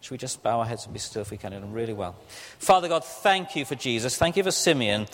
Should 0.01 0.11
we 0.11 0.19
just 0.19 0.43
bow 0.43 0.59
our 0.59 0.67
heads 0.67 0.85
and 0.85 0.93
be 0.93 0.99
still 0.99 1.23
if 1.23 1.31
we 1.31 1.37
can? 1.37 1.53
Them 1.53 1.73
really 1.73 1.93
well. 1.93 2.17
Father 2.59 2.89
God, 2.89 3.05
thank 3.05 3.55
you 3.55 3.65
for 3.65 3.77
Jesus. 3.77 4.17
Thank 4.19 4.37
you 4.37 4.43
for 4.43 4.51
Simeon 4.51 5.07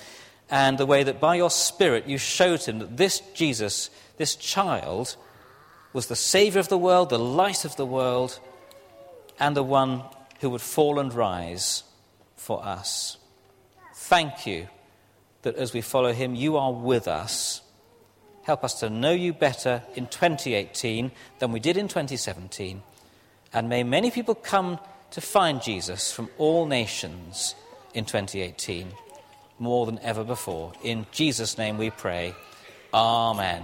and 0.50 0.78
the 0.78 0.86
way 0.86 1.02
that 1.02 1.20
by 1.20 1.34
your 1.34 1.50
Spirit 1.50 2.08
you 2.08 2.16
showed 2.16 2.62
him 2.62 2.78
that 2.78 2.96
this 2.96 3.20
Jesus, 3.34 3.90
this 4.16 4.34
child, 4.34 5.16
was 5.92 6.06
the 6.06 6.16
Saviour 6.16 6.58
of 6.58 6.70
the 6.70 6.78
world, 6.78 7.10
the 7.10 7.18
light 7.18 7.66
of 7.66 7.76
the 7.76 7.84
world, 7.84 8.40
and 9.38 9.54
the 9.54 9.62
one 9.62 10.02
who 10.40 10.48
would 10.48 10.62
fall 10.62 10.98
and 10.98 11.12
rise 11.12 11.84
for 12.36 12.64
us. 12.64 13.18
Thank 13.94 14.46
you 14.46 14.68
that 15.42 15.56
as 15.56 15.74
we 15.74 15.82
follow 15.82 16.14
him, 16.14 16.34
you 16.34 16.56
are 16.56 16.72
with 16.72 17.06
us. 17.06 17.60
Help 18.44 18.64
us 18.64 18.80
to 18.80 18.88
know 18.88 19.12
you 19.12 19.34
better 19.34 19.82
in 19.96 20.06
2018 20.06 21.12
than 21.40 21.52
we 21.52 21.60
did 21.60 21.76
in 21.76 21.88
2017. 21.88 22.82
And 23.52 23.68
may 23.68 23.82
many 23.82 24.10
people 24.10 24.34
come 24.34 24.78
to 25.10 25.20
find 25.20 25.62
Jesus 25.62 26.12
from 26.12 26.30
all 26.38 26.66
nations 26.66 27.54
in 27.94 28.04
2018 28.04 28.88
more 29.58 29.86
than 29.86 29.98
ever 30.00 30.24
before. 30.24 30.72
In 30.82 31.06
Jesus' 31.12 31.58
name 31.58 31.78
we 31.78 31.90
pray. 31.90 32.34
Amen. 32.94 33.62